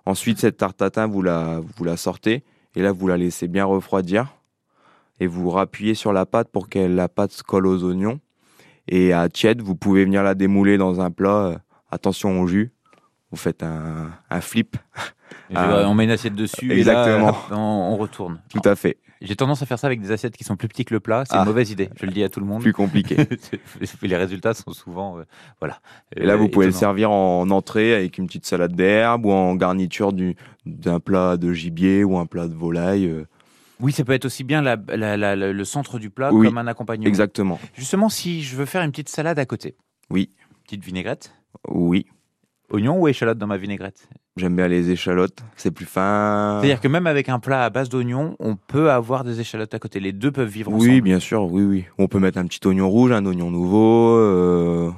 Ensuite, 0.05 0.37
cette 0.39 0.57
tarte 0.57 0.77
tatin, 0.77 1.07
vous 1.07 1.21
la, 1.21 1.59
vous 1.75 1.83
la 1.83 1.97
sortez 1.97 2.43
et 2.75 2.81
là, 2.81 2.91
vous 2.91 3.07
la 3.07 3.17
laissez 3.17 3.47
bien 3.47 3.65
refroidir 3.65 4.35
et 5.21 5.27
vous 5.27 5.49
rappuyez 5.51 5.93
sur 5.93 6.11
la 6.13 6.25
pâte 6.25 6.49
pour 6.51 6.67
que 6.67 6.79
la 6.79 7.07
pâte 7.07 7.31
se 7.31 7.43
colle 7.43 7.67
aux 7.67 7.83
oignons. 7.83 8.19
Et 8.87 9.13
à 9.13 9.29
tiède, 9.29 9.61
vous 9.61 9.75
pouvez 9.75 10.03
venir 10.03 10.23
la 10.23 10.33
démouler 10.33 10.77
dans 10.77 10.99
un 10.99 11.11
plat. 11.11 11.45
Euh, 11.45 11.57
Attention 11.91 12.41
au 12.41 12.47
jus. 12.47 12.71
Vous 13.31 13.37
faites 13.37 13.63
un, 13.63 14.09
un 14.29 14.41
flip. 14.41 14.77
Et 15.51 15.55
on 15.57 15.93
met 15.93 16.05
une 16.05 16.11
assiette 16.11 16.35
dessus 16.35 16.71
Exactement. 16.71 17.29
et 17.29 17.31
là, 17.31 17.35
on, 17.57 17.93
on 17.93 17.97
retourne. 17.97 18.41
Tout 18.49 18.61
à 18.67 18.75
fait. 18.75 18.97
J'ai 19.21 19.35
tendance 19.35 19.61
à 19.61 19.65
faire 19.67 19.77
ça 19.77 19.85
avec 19.87 20.01
des 20.01 20.11
assiettes 20.11 20.35
qui 20.35 20.43
sont 20.43 20.55
plus 20.55 20.67
petites 20.67 20.87
que 20.87 20.93
le 20.95 20.99
plat. 20.99 21.23
C'est 21.25 21.35
Ah. 21.35 21.41
une 21.41 21.45
mauvaise 21.45 21.69
idée. 21.69 21.89
Je 21.99 22.05
le 22.07 22.11
dis 22.11 22.23
à 22.23 22.29
tout 22.29 22.39
le 22.39 22.45
monde. 22.47 22.61
Plus 22.63 22.73
compliqué. 22.73 23.17
Les 24.01 24.15
résultats 24.17 24.53
sont 24.55 24.71
souvent, 24.71 25.19
euh, 25.19 25.23
voilà. 25.59 25.79
Et 26.15 26.25
là, 26.25 26.33
Euh, 26.33 26.37
vous 26.37 26.49
pouvez 26.49 26.65
le 26.65 26.71
servir 26.71 27.11
en 27.11 27.47
entrée 27.51 27.93
avec 27.93 28.17
une 28.17 28.25
petite 28.25 28.45
salade 28.47 28.73
d'herbe 28.75 29.25
ou 29.27 29.31
en 29.31 29.53
garniture 29.55 30.11
du- 30.13 30.35
d'un 30.65 30.99
plat 30.99 31.37
de 31.37 31.53
gibier 31.53 32.03
ou 32.03 32.17
un 32.17 32.25
plat 32.25 32.47
de 32.47 32.55
volaille. 32.55 33.13
Oui, 33.81 33.91
ça 33.91 34.03
peut 34.03 34.13
être 34.13 34.25
aussi 34.25 34.43
bien 34.43 34.61
la- 34.61 34.77
la- 34.89 35.17
la- 35.17 35.35
la- 35.35 35.51
le 35.53 35.65
centre 35.65 35.99
du 35.99 36.09
plat 36.09 36.31
Oui, 36.33 36.47
comme 36.47 36.57
un 36.57 36.67
accompagnement. 36.67 37.07
Exactement. 37.07 37.59
Justement, 37.75 38.09
si 38.09 38.41
je 38.43 38.55
veux 38.55 38.65
faire 38.65 38.83
une 38.83 38.91
petite 38.91 39.09
salade 39.09 39.39
à 39.39 39.45
côté, 39.45 39.75
Oui. 40.09 40.29
petite 40.65 40.83
vinaigrette, 40.83 41.33
Oui. 41.67 42.05
oignon 42.71 42.99
ou 42.99 43.07
échalote 43.07 43.37
dans 43.37 43.47
ma 43.47 43.57
vinaigrette? 43.57 44.07
J'aime 44.37 44.55
bien 44.55 44.69
les 44.69 44.91
échalotes. 44.91 45.39
C'est 45.57 45.71
plus 45.71 45.85
fin. 45.85 46.59
C'est-à-dire 46.61 46.79
que 46.79 46.87
même 46.87 47.05
avec 47.05 47.27
un 47.27 47.39
plat 47.39 47.65
à 47.65 47.69
base 47.69 47.89
d'oignons, 47.89 48.37
on 48.39 48.55
peut 48.55 48.89
avoir 48.91 49.25
des 49.25 49.41
échalotes 49.41 49.73
à 49.73 49.79
côté. 49.79 49.99
Les 49.99 50.13
deux 50.13 50.31
peuvent 50.31 50.47
vivre 50.47 50.71
ensemble. 50.73 50.89
Oui, 50.89 51.01
bien 51.01 51.19
sûr. 51.19 51.51
Oui, 51.51 51.63
oui. 51.63 51.85
On 51.97 52.07
peut 52.07 52.19
mettre 52.19 52.37
un 52.37 52.45
petit 52.45 52.65
oignon 52.65 52.89
rouge, 52.89 53.11
un 53.11 53.25
oignon 53.25 53.51
nouveau. 53.51 54.15
euh, 54.17 54.89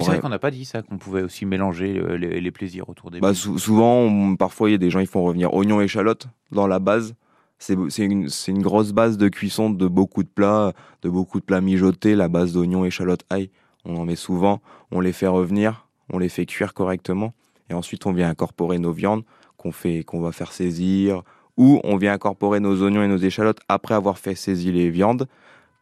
C'est 0.00 0.06
vrai 0.06 0.18
qu'on 0.20 0.28
n'a 0.30 0.40
pas 0.40 0.50
dit 0.50 0.64
ça, 0.64 0.82
qu'on 0.82 0.98
pouvait 0.98 1.22
aussi 1.22 1.46
mélanger 1.46 1.96
euh, 1.98 2.16
les, 2.18 2.40
les 2.40 2.50
plaisirs 2.50 2.88
autour 2.88 3.10
des 3.12 3.20
Bah, 3.20 3.34
sou- 3.34 3.56
souvent, 3.58 4.00
on- 4.00 4.34
parfois, 4.36 4.68
il 4.68 4.72
y 4.72 4.74
a 4.74 4.78
des 4.78 4.90
gens 4.90 5.00
qui 5.00 5.06
font 5.06 5.22
revenir 5.22 5.54
oignon 5.54 5.80
et 5.80 5.84
échalote 5.84 6.26
dans 6.50 6.66
la 6.66 6.80
base. 6.80 7.14
C'est 7.58 7.74
une, 8.04 8.62
grosse 8.62 8.92
base 8.92 9.16
de 9.16 9.28
cuisson 9.28 9.70
de 9.70 9.88
beaucoup 9.88 10.22
de 10.22 10.28
plats, 10.28 10.72
de 11.02 11.08
beaucoup 11.08 11.40
de 11.40 11.44
plats 11.44 11.60
mijotés, 11.60 12.14
la 12.14 12.28
base 12.28 12.52
d'oignon, 12.52 12.84
échalote, 12.84 13.24
ail. 13.30 13.50
On 13.84 13.96
en 13.96 14.04
met 14.04 14.16
souvent, 14.16 14.60
on 14.90 15.00
les 15.00 15.12
fait 15.12 15.26
revenir, 15.26 15.88
on 16.12 16.18
les 16.18 16.28
fait 16.28 16.44
cuire 16.44 16.74
correctement. 16.74 17.32
Et 17.70 17.74
ensuite, 17.74 18.06
on 18.06 18.12
vient 18.12 18.28
incorporer 18.28 18.78
nos 18.78 18.92
viandes 18.92 19.24
qu'on 19.56 19.72
fait, 19.72 20.04
qu'on 20.04 20.20
va 20.20 20.32
faire 20.32 20.52
saisir, 20.52 21.22
ou 21.56 21.80
on 21.82 21.96
vient 21.96 22.12
incorporer 22.12 22.60
nos 22.60 22.82
oignons 22.82 23.02
et 23.02 23.08
nos 23.08 23.16
échalotes 23.16 23.60
après 23.68 23.94
avoir 23.94 24.18
fait 24.18 24.34
saisir 24.34 24.74
les 24.74 24.90
viandes 24.90 25.26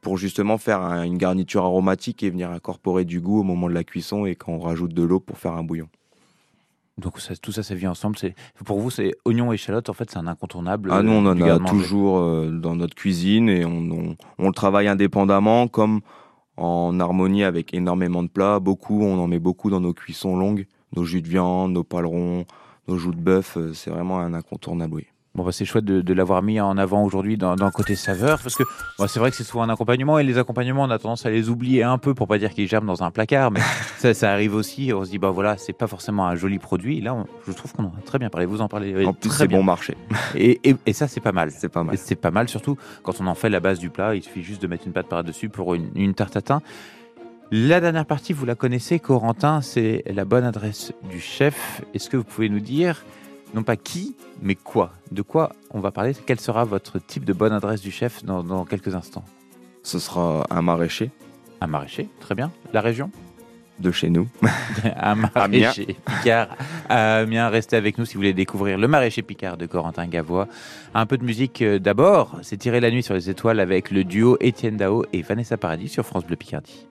pour 0.00 0.16
justement 0.16 0.58
faire 0.58 0.80
un- 0.80 1.02
une 1.02 1.18
garniture 1.18 1.64
aromatique 1.64 2.22
et 2.22 2.30
venir 2.30 2.50
incorporer 2.50 3.04
du 3.04 3.20
goût 3.20 3.40
au 3.40 3.42
moment 3.42 3.68
de 3.68 3.74
la 3.74 3.84
cuisson 3.84 4.26
et 4.26 4.36
quand 4.36 4.52
on 4.52 4.60
rajoute 4.60 4.94
de 4.94 5.02
l'eau 5.02 5.18
pour 5.18 5.38
faire 5.38 5.54
un 5.54 5.64
bouillon. 5.64 5.88
Donc 6.96 7.18
ça- 7.20 7.34
tout 7.36 7.50
ça, 7.52 7.62
ça 7.62 7.74
vit 7.74 7.88
ensemble. 7.88 8.16
C'est 8.18 8.34
pour 8.64 8.78
vous, 8.78 8.90
c'est 8.90 9.12
oignon 9.24 9.50
et 9.52 9.56
échalote. 9.56 9.88
En 9.88 9.94
fait, 9.94 10.10
c'est 10.10 10.18
un 10.18 10.26
incontournable. 10.28 10.90
Ah, 10.92 11.02
nous, 11.02 11.10
on 11.10 11.26
euh, 11.26 11.30
en 11.30 11.40
a 11.40 11.58
toujours 11.70 12.18
euh, 12.18 12.50
dans 12.50 12.76
notre 12.76 12.94
cuisine 12.94 13.48
et 13.48 13.64
on, 13.64 13.78
on- 13.90 14.16
on 14.38 14.46
le 14.46 14.52
travaille 14.54 14.86
indépendamment, 14.86 15.66
comme 15.66 16.00
en 16.56 17.00
harmonie 17.00 17.42
avec 17.42 17.74
énormément 17.74 18.22
de 18.22 18.28
plats. 18.28 18.60
Beaucoup, 18.60 19.02
on 19.02 19.18
en 19.18 19.26
met 19.26 19.40
beaucoup 19.40 19.70
dans 19.70 19.80
nos 19.80 19.92
cuissons 19.92 20.36
longues, 20.36 20.66
nos 20.96 21.04
jus 21.04 21.20
de 21.20 21.28
viande, 21.28 21.72
nos 21.72 21.82
palerons, 21.84 22.44
nos 22.86 22.96
joues 22.96 23.14
de 23.14 23.20
bœuf. 23.20 23.56
euh, 23.56 23.72
C'est 23.74 23.90
vraiment 23.90 24.20
un 24.20 24.32
incontournable, 24.34 24.94
oui. 24.94 25.06
Bon, 25.36 25.42
bah, 25.42 25.50
c'est 25.50 25.64
chouette 25.64 25.84
de, 25.84 26.00
de 26.00 26.14
l'avoir 26.14 26.42
mis 26.42 26.60
en 26.60 26.78
avant 26.78 27.02
aujourd'hui 27.02 27.36
dans, 27.36 27.56
dans 27.56 27.64
le 27.64 27.72
côté 27.72 27.96
saveur, 27.96 28.38
parce 28.40 28.54
que 28.54 28.62
c'est 29.08 29.18
vrai 29.18 29.30
que 29.32 29.36
c'est 29.36 29.42
souvent 29.42 29.64
un 29.64 29.68
accompagnement, 29.68 30.20
et 30.20 30.22
les 30.22 30.38
accompagnements, 30.38 30.84
on 30.84 30.90
a 30.90 30.98
tendance 31.00 31.26
à 31.26 31.30
les 31.30 31.48
oublier 31.48 31.82
un 31.82 31.98
peu 31.98 32.14
pour 32.14 32.28
pas 32.28 32.38
dire 32.38 32.50
qu'ils 32.54 32.68
germent 32.68 32.86
dans 32.86 33.02
un 33.02 33.10
placard, 33.10 33.50
mais 33.50 33.58
ça, 33.98 34.14
ça 34.14 34.30
arrive 34.30 34.54
aussi. 34.54 34.92
On 34.94 35.04
se 35.04 35.10
dit, 35.10 35.18
bah 35.18 35.30
voilà, 35.30 35.56
c'est 35.58 35.72
pas 35.72 35.88
forcément 35.88 36.24
un 36.28 36.36
joli 36.36 36.60
produit. 36.60 37.00
Là, 37.00 37.14
on- 37.14 37.26
je 37.48 37.52
trouve 37.52 37.72
qu'on 37.72 37.82
en 37.84 37.88
a 37.98 38.02
très 38.04 38.20
bien 38.20 38.28
parlé. 38.30 38.46
Vous 38.46 38.60
en 38.60 38.68
parlez 38.68 38.94
euh, 38.94 39.06
En 39.06 39.12
plus, 39.12 39.28
très 39.28 39.38
c'est 39.38 39.48
bon 39.48 39.64
marché. 39.64 39.96
Et, 40.36 40.60
et- 40.70 40.76
et 40.86 40.92
ça, 40.92 41.08
c'est 41.08 41.20
pas 41.20 41.32
mal. 41.32 41.50
C'est 41.50 41.68
pas 41.68 41.82
mal. 41.82 41.98
C'est 41.98 42.14
pas 42.14 42.30
mal, 42.30 42.48
surtout 42.48 42.76
quand 43.02 43.20
on 43.20 43.26
en 43.26 43.34
fait 43.34 43.48
la 43.50 43.58
base 43.58 43.80
du 43.80 43.90
plat. 43.90 44.14
Il 44.14 44.22
suffit 44.22 44.44
juste 44.44 44.62
de 44.62 44.68
mettre 44.68 44.86
une 44.86 44.92
pâte 44.92 45.08
par-dessus 45.08 45.48
pour 45.48 45.74
une, 45.74 45.90
une 45.96 46.14
tarte 46.14 46.34
tatin. 46.34 46.62
La 47.50 47.80
dernière 47.80 48.06
partie, 48.06 48.32
vous 48.32 48.46
la 48.46 48.54
connaissez, 48.54 49.00
Corentin, 49.00 49.60
c'est 49.62 50.04
la 50.06 50.24
bonne 50.24 50.44
adresse 50.44 50.92
du 51.10 51.18
chef. 51.20 51.82
Est-ce 51.92 52.08
que 52.08 52.16
vous 52.16 52.24
pouvez 52.24 52.48
nous 52.48 52.60
dire, 52.60 53.04
non 53.54 53.62
pas 53.62 53.76
qui, 53.76 54.16
mais 54.42 54.56
quoi 54.56 54.92
De 55.12 55.22
quoi 55.22 55.52
on 55.70 55.80
va 55.80 55.92
parler? 55.92 56.12
Quel 56.26 56.40
sera 56.40 56.64
votre 56.64 56.98
type 56.98 57.24
de 57.24 57.32
bonne 57.32 57.52
adresse 57.52 57.80
du 57.80 57.90
chef 57.90 58.24
dans, 58.24 58.42
dans 58.42 58.64
quelques 58.64 58.94
instants? 58.94 59.24
Ce 59.82 59.98
sera 59.98 60.44
un 60.50 60.62
maraîcher 60.62 61.10
Un 61.60 61.68
maraîcher, 61.68 62.08
très 62.20 62.34
bien. 62.34 62.50
La 62.72 62.80
région? 62.80 63.10
De 63.78 63.90
chez 63.90 64.08
nous. 64.10 64.28
un 64.96 65.14
maraîcher 65.14 65.96
Picard 66.04 66.48
Amiens. 66.88 67.48
Restez 67.48 67.76
avec 67.76 67.98
nous 67.98 68.04
si 68.04 68.14
vous 68.14 68.20
voulez 68.20 68.32
découvrir 68.32 68.78
le 68.78 68.86
maraîcher 68.88 69.22
Picard 69.22 69.56
de 69.56 69.66
Corentin 69.66 70.06
Gavois. 70.06 70.48
Un 70.94 71.06
peu 71.06 71.16
de 71.16 71.24
musique 71.24 71.60
euh, 71.62 71.78
d'abord. 71.78 72.38
C'est 72.42 72.56
Tirer 72.56 72.80
la 72.80 72.90
nuit 72.90 73.02
sur 73.02 73.14
les 73.14 73.30
étoiles 73.30 73.60
avec 73.60 73.90
le 73.90 74.04
duo 74.04 74.36
Étienne 74.40 74.76
Dao 74.76 75.04
et 75.12 75.22
Vanessa 75.22 75.56
Paradis 75.56 75.88
sur 75.88 76.04
France 76.04 76.24
Bleu 76.24 76.36
Picardie. 76.36 76.86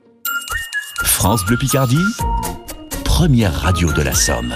France 1.04 1.46
Bleu 1.46 1.58
Picardie, 1.58 2.06
première 3.04 3.54
radio 3.54 3.92
de 3.94 4.02
la 4.02 4.14
Somme. 4.14 4.54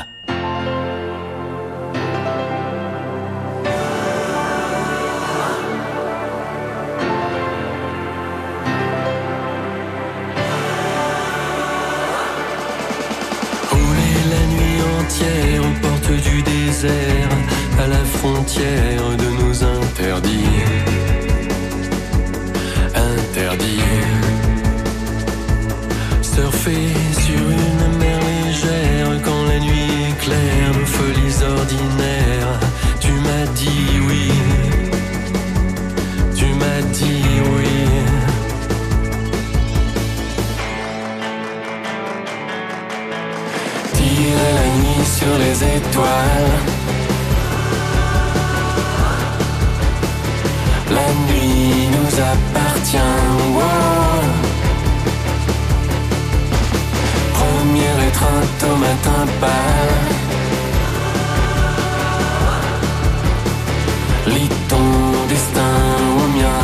À 16.86 17.88
la 17.88 18.06
frontière 18.06 19.18
de 19.18 19.44
nos 19.44 19.64
interdits. 19.64 20.97
Les 45.60 45.78
étoiles. 45.78 46.60
La 50.92 51.08
nuit 51.28 51.88
nous 51.92 52.14
appartient. 52.34 52.98
wow. 53.56 54.24
Première 57.34 58.00
étreinte 58.08 58.64
au 58.64 58.76
matin 58.78 59.22
pâle. 59.42 59.98
Lis 64.28 64.50
ton 64.68 64.88
destin 65.30 65.78
au 66.20 66.28
mien. 66.38 66.62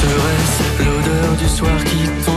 Serait-ce 0.00 0.84
l'odeur 0.84 1.30
du 1.36 1.48
soir 1.48 1.78
qui 1.84 2.08
tombe, 2.24 2.27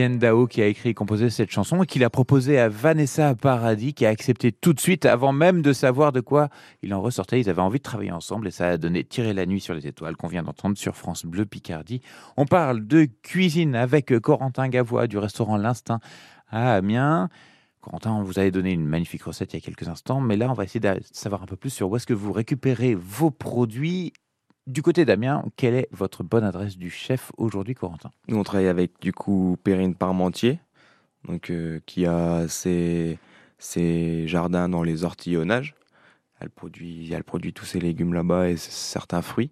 Qui 0.00 0.62
a 0.62 0.66
écrit 0.66 0.88
et 0.88 0.94
composé 0.94 1.28
cette 1.28 1.50
chanson 1.50 1.82
et 1.82 1.86
qui 1.86 1.98
l'a 1.98 2.08
proposée 2.08 2.58
à 2.58 2.70
Vanessa 2.70 3.34
Paradis 3.34 3.92
qui 3.92 4.06
a 4.06 4.08
accepté 4.08 4.50
tout 4.50 4.72
de 4.72 4.80
suite 4.80 5.04
avant 5.04 5.34
même 5.34 5.60
de 5.60 5.74
savoir 5.74 6.10
de 6.10 6.20
quoi 6.20 6.48
il 6.80 6.94
en 6.94 7.02
ressortait. 7.02 7.38
Ils 7.38 7.50
avaient 7.50 7.60
envie 7.60 7.80
de 7.80 7.82
travailler 7.82 8.10
ensemble 8.10 8.48
et 8.48 8.50
ça 8.50 8.68
a 8.68 8.76
donné 8.78 9.04
Tirer 9.04 9.34
la 9.34 9.44
nuit 9.44 9.60
sur 9.60 9.74
les 9.74 9.86
étoiles 9.86 10.16
qu'on 10.16 10.28
vient 10.28 10.42
d'entendre 10.42 10.78
sur 10.78 10.96
France 10.96 11.26
Bleu 11.26 11.44
Picardie. 11.44 12.00
On 12.38 12.46
parle 12.46 12.86
de 12.86 13.08
cuisine 13.22 13.74
avec 13.74 14.18
Corentin 14.20 14.68
Gavois 14.68 15.06
du 15.06 15.18
restaurant 15.18 15.58
L'Instinct 15.58 16.00
à 16.48 16.76
Amiens. 16.76 17.28
Corentin, 17.82 18.12
on 18.12 18.22
vous 18.22 18.38
avait 18.38 18.50
donné 18.50 18.72
une 18.72 18.86
magnifique 18.86 19.24
recette 19.24 19.52
il 19.52 19.56
y 19.56 19.58
a 19.58 19.62
quelques 19.62 19.88
instants, 19.88 20.22
mais 20.22 20.38
là 20.38 20.50
on 20.50 20.54
va 20.54 20.64
essayer 20.64 20.80
de 20.80 20.98
savoir 21.12 21.42
un 21.42 21.46
peu 21.46 21.56
plus 21.56 21.68
sur 21.68 21.90
où 21.90 21.96
est-ce 21.96 22.06
que 22.06 22.14
vous 22.14 22.32
récupérez 22.32 22.94
vos 22.94 23.30
produits. 23.30 24.14
Du 24.70 24.82
côté 24.82 25.04
d'Amiens, 25.04 25.44
quelle 25.56 25.74
est 25.74 25.88
votre 25.90 26.22
bonne 26.22 26.44
adresse 26.44 26.78
du 26.78 26.90
chef 26.90 27.32
aujourd'hui, 27.36 27.74
Corentin? 27.74 28.12
Nous, 28.28 28.38
on 28.38 28.44
travaille 28.44 28.68
avec 28.68 29.00
du 29.00 29.12
coup 29.12 29.56
Perrine 29.64 29.96
Parmentier, 29.96 30.60
donc, 31.26 31.50
euh, 31.50 31.80
qui 31.86 32.06
a 32.06 32.46
ses, 32.46 33.18
ses 33.58 34.28
jardins 34.28 34.68
dans 34.68 34.84
les 34.84 35.02
ortillonnages. 35.02 35.74
Elle 36.38 36.50
produit, 36.50 37.12
elle 37.12 37.24
produit 37.24 37.52
tous 37.52 37.64
ses 37.64 37.80
légumes 37.80 38.14
là-bas 38.14 38.48
et 38.48 38.56
certains 38.56 39.22
fruits. 39.22 39.50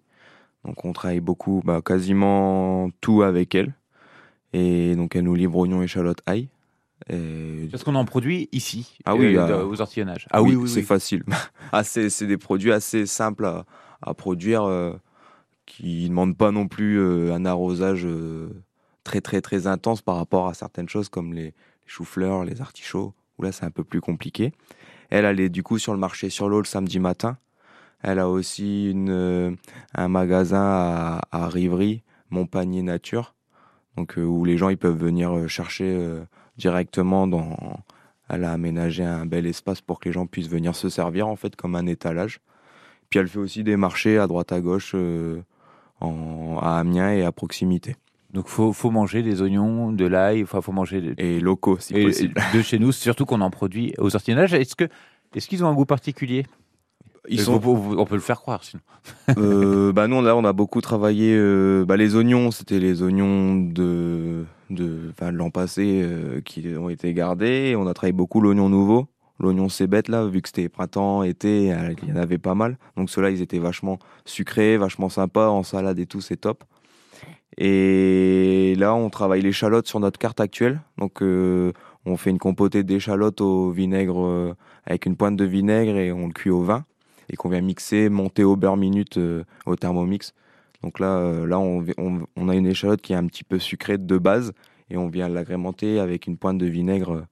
Donc 0.63 0.85
on 0.85 0.93
travaille 0.93 1.19
beaucoup, 1.19 1.61
bah, 1.65 1.81
quasiment 1.83 2.89
tout 3.01 3.21
avec 3.21 3.53
elle. 3.55 3.73
Et 4.53 4.95
donc 4.95 5.17
elle 5.17 5.25
nous 5.25 5.35
livre 5.35 5.57
oignons, 5.57 5.81
échalotes, 5.81 6.21
ail. 6.27 6.47
Et... 7.09 7.67
Parce 7.69 7.83
qu'on 7.83 7.95
en 7.95 8.05
produit 8.05 8.47
ici, 8.53 8.97
Ah 9.03 9.15
oui, 9.15 9.35
euh, 9.35 9.47
euh, 9.49 9.65
aux 9.65 9.81
ortillonnages. 9.81 10.27
Ah 10.31 10.41
oui, 10.41 10.57
c'est 10.69 10.81
facile. 10.81 11.25
Ah, 11.73 11.83
c'est 11.83 12.09
c'est 12.09 12.25
des 12.25 12.37
produits 12.37 12.71
assez 12.71 13.05
simples 13.05 13.45
à, 13.45 13.65
à 14.01 14.13
produire, 14.13 14.63
qui 15.69 16.03
ne 16.03 16.09
demandent 16.09 16.35
pas 16.35 16.51
non 16.51 16.67
plus 16.67 16.99
euh, 16.99 17.33
un 17.33 17.45
arrosage 17.45 18.05
euh, 18.05 18.49
très 19.03 19.21
très 19.21 19.39
très 19.39 19.67
intense 19.67 20.01
par 20.01 20.17
rapport 20.17 20.47
à 20.47 20.53
certaines 20.53 20.89
choses 20.89 21.07
comme 21.07 21.33
les, 21.33 21.43
les 21.45 21.53
choux-fleurs, 21.85 22.43
les 22.43 22.59
artichauts, 22.59 23.13
où 23.37 23.43
là 23.43 23.51
c'est 23.53 23.65
un 23.65 23.71
peu 23.71 23.85
plus 23.85 24.01
compliqué. 24.01 24.51
Elle, 25.09 25.25
elle 25.25 25.39
est 25.39 25.49
du 25.49 25.63
coup 25.63 25.77
sur 25.77 25.93
le 25.93 25.99
marché 25.99 26.29
sur 26.29 26.49
l'eau 26.49 26.59
le 26.59 26.65
samedi 26.65 26.99
matin. 26.99 27.37
Elle 28.01 28.19
a 28.19 28.29
aussi 28.29 28.89
une, 28.89 29.09
euh, 29.09 29.51
un 29.93 30.07
magasin 30.07 30.61
à, 30.61 31.21
à 31.31 31.47
Rivry, 31.47 32.03
Montpagnier 32.29 32.81
Nature, 32.81 33.35
donc 33.95 34.15
où 34.17 34.43
les 34.45 34.57
gens 34.57 34.69
ils 34.69 34.77
peuvent 34.77 34.97
venir 34.97 35.47
chercher 35.47 35.97
directement 36.57 37.27
dans. 37.27 37.79
Elle 38.29 38.43
a 38.43 38.51
aménagé 38.51 39.03
un 39.03 39.25
bel 39.25 39.47
espace 39.47 39.81
pour 39.81 39.99
que 39.99 40.07
les 40.07 40.13
gens 40.13 40.27
puissent 40.27 40.49
venir 40.49 40.75
se 40.75 40.89
servir 40.89 41.27
en 41.27 41.35
fait 41.35 41.55
comme 41.55 41.75
un 41.75 41.87
étalage. 41.87 42.39
Puis 43.09 43.19
elle 43.19 43.27
fait 43.27 43.39
aussi 43.39 43.63
des 43.63 43.75
marchés 43.75 44.19
à 44.19 44.27
droite 44.27 44.51
à 44.51 44.61
gauche 44.61 44.95
en, 46.01 46.57
à 46.61 46.77
Amiens 46.79 47.11
et 47.11 47.23
à 47.23 47.31
proximité. 47.31 47.95
Donc 48.33 48.47
faut 48.47 48.73
faut 48.73 48.91
manger 48.91 49.23
des 49.23 49.41
oignons, 49.41 49.91
de 49.91 50.05
l'ail, 50.05 50.43
enfin 50.43 50.61
faut 50.61 50.71
manger 50.71 51.01
des- 51.01 51.13
Et 51.17 51.39
locaux 51.39 51.77
si 51.79 51.95
et- 51.95 52.03
possible. 52.05 52.33
de 52.53 52.61
chez 52.61 52.77
nous, 52.79 52.91
surtout 52.91 53.25
qu'on 53.25 53.41
en 53.41 53.49
produit 53.49 53.93
aux 53.97 54.15
ortillonnages. 54.15 54.53
Est-ce 54.53 54.75
que 54.75 54.87
est-ce 55.35 55.47
qu'ils 55.47 55.63
ont 55.63 55.67
un 55.67 55.73
goût 55.73 55.85
particulier? 55.85 56.45
Ils 57.27 57.41
Euh, 57.41 57.43
sont- 57.43 57.61
on, 57.97 58.05
peut 58.05 58.15
le 58.15 58.21
faire 58.21 58.39
croire 58.39 58.63
sinon. 58.63 58.81
Euh, 59.37 59.91
bah 59.93 60.07
nous 60.07 60.21
là 60.21 60.35
on 60.35 60.43
a 60.45 60.53
beaucoup 60.53 60.81
travaillé 60.81 61.35
euh, 61.35 61.85
bah, 61.85 61.97
les 61.97 62.15
oignons 62.15 62.49
c'était 62.51 62.79
les 62.79 63.01
oignons 63.03 63.55
de 63.55 64.45
de 64.69 65.11
l'an 65.31 65.49
passé 65.49 66.01
euh, 66.03 66.41
qui 66.41 66.65
ont 66.77 66.89
été 66.89 67.13
gardés 67.13 67.75
on 67.77 67.87
a 67.87 67.93
travaillé 67.93 68.13
beaucoup 68.13 68.39
l'oignon 68.41 68.69
nouveau 68.69 69.07
l'oignon 69.39 69.69
cébette 69.69 70.07
là 70.09 70.25
vu 70.25 70.41
que 70.41 70.49
c'était 70.49 70.69
printemps 70.69 71.23
été 71.23 71.73
euh, 71.73 71.93
il 72.03 72.09
y 72.09 72.11
en 72.11 72.15
avait 72.17 72.37
pas 72.37 72.55
mal. 72.55 72.77
Donc 72.97 73.09
ceux-là 73.09 73.29
ils 73.31 73.41
étaient 73.41 73.59
vachement 73.59 73.97
sucrés 74.25 74.77
vachement 74.77 75.09
sympas 75.09 75.49
en 75.49 75.63
salade 75.63 75.99
et 75.99 76.05
tout 76.05 76.21
c'est 76.21 76.37
top. 76.37 76.63
Et 77.57 78.75
là 78.77 78.93
on 78.93 79.09
travaille 79.09 79.41
l'échalote 79.41 79.87
sur 79.87 79.99
notre 79.99 80.19
carte 80.19 80.39
actuelle. 80.39 80.81
Donc 80.97 81.21
euh, 81.21 81.73
on 82.05 82.15
fait 82.17 82.29
une 82.29 82.37
compotée 82.39 82.83
d'échalote 82.83 83.41
au 83.41 83.71
vinaigre 83.71 84.23
euh, 84.25 84.53
avec 84.85 85.05
une 85.05 85.15
pointe 85.15 85.35
de 85.35 85.45
vinaigre 85.45 85.97
et 85.97 86.11
on 86.11 86.27
le 86.27 86.33
cuit 86.33 86.49
au 86.49 86.61
vin 86.61 86.85
et 87.31 87.35
qu'on 87.35 87.49
vient 87.49 87.61
mixer, 87.61 88.09
monter 88.09 88.43
au 88.43 88.55
beurre 88.55 88.77
minute 88.77 89.19
au 89.67 89.75
thermomix. 89.75 90.33
Donc 90.81 90.99
là, 90.99 91.45
là 91.45 91.59
on, 91.59 91.85
on- 92.35 92.49
a 92.49 92.55
une 92.55 92.65
échalote 92.65 93.01
qui 93.01 93.13
est 93.13 93.17
un 93.17 93.27
petit 93.27 93.43
peu 93.43 93.59
sucrée 93.59 93.97
de 93.97 94.17
base 94.17 94.53
et 94.89 94.97
on 94.97 95.07
vient 95.09 95.27
l'agrémenter 95.29 95.99
avec 95.99 96.25
une 96.25 96.37
pointe 96.37 96.57
de 96.57 96.65
vinaigre 96.65 97.25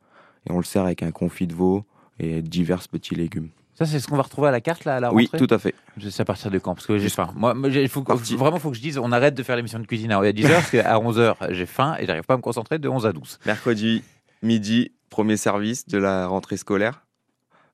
et 0.48 0.52
on 0.52 0.58
le 0.58 0.64
sert 0.64 0.84
avec 0.84 1.02
un 1.02 1.12
confit 1.12 1.48
de 1.48 1.56
veau 1.56 1.84
et 2.20 2.42
divers 2.42 2.88
petits 2.88 3.16
légumes. 3.16 3.50
Ça 3.76 3.86
c'est 3.86 4.00
ce 4.00 4.08
qu'on 4.08 4.16
va 4.16 4.24
retrouver 4.24 4.48
à 4.48 4.52
la 4.52 4.60
carte 4.62 4.86
là 4.86 4.96
à 4.96 5.00
la 5.00 5.14
Oui, 5.14 5.30
tout 5.38 5.48
à 5.52 5.60
fait. 5.60 5.76
Je 5.98 6.10
sais 6.10 6.22
à 6.22 6.26
partir 6.26 6.50
de 6.50 6.58
quand 6.58 6.74
parce 6.74 6.88
que 6.88 6.98
j'ai 6.98 7.10
faim. 7.10 7.30
Moi, 7.36 7.54
il 7.70 7.88
faut 7.90 8.02
que- 8.02 8.08
Parti. 8.08 8.36
vraiment 8.36 8.58
faut 8.58 8.72
que 8.72 8.76
je 8.76 8.82
dise 8.82 8.98
on 8.98 9.12
arrête 9.12 9.36
de 9.36 9.44
faire 9.44 9.56
l'émission 9.56 9.78
de 9.80 9.86
cuisine 9.86 10.12
à 10.12 10.20
10h 10.32 10.50
parce 10.52 10.72
qu'à 10.72 10.98
11h 10.98 11.36
j'ai 11.52 11.66
faim 11.68 11.96
et 12.00 12.06
j'arrive 12.08 12.24
pas 12.24 12.34
à 12.34 12.38
me 12.38 12.42
concentrer 12.42 12.80
de 12.80 12.90
11 12.90 13.06
à 13.06 13.14
12. 13.14 13.38
Mercredi, 13.46 14.02
midi, 14.42 14.92
premier 15.12 15.38
service 15.38 15.88
de 15.88 15.98
la 16.00 16.26
rentrée 16.28 16.58
scolaire. 16.58 17.04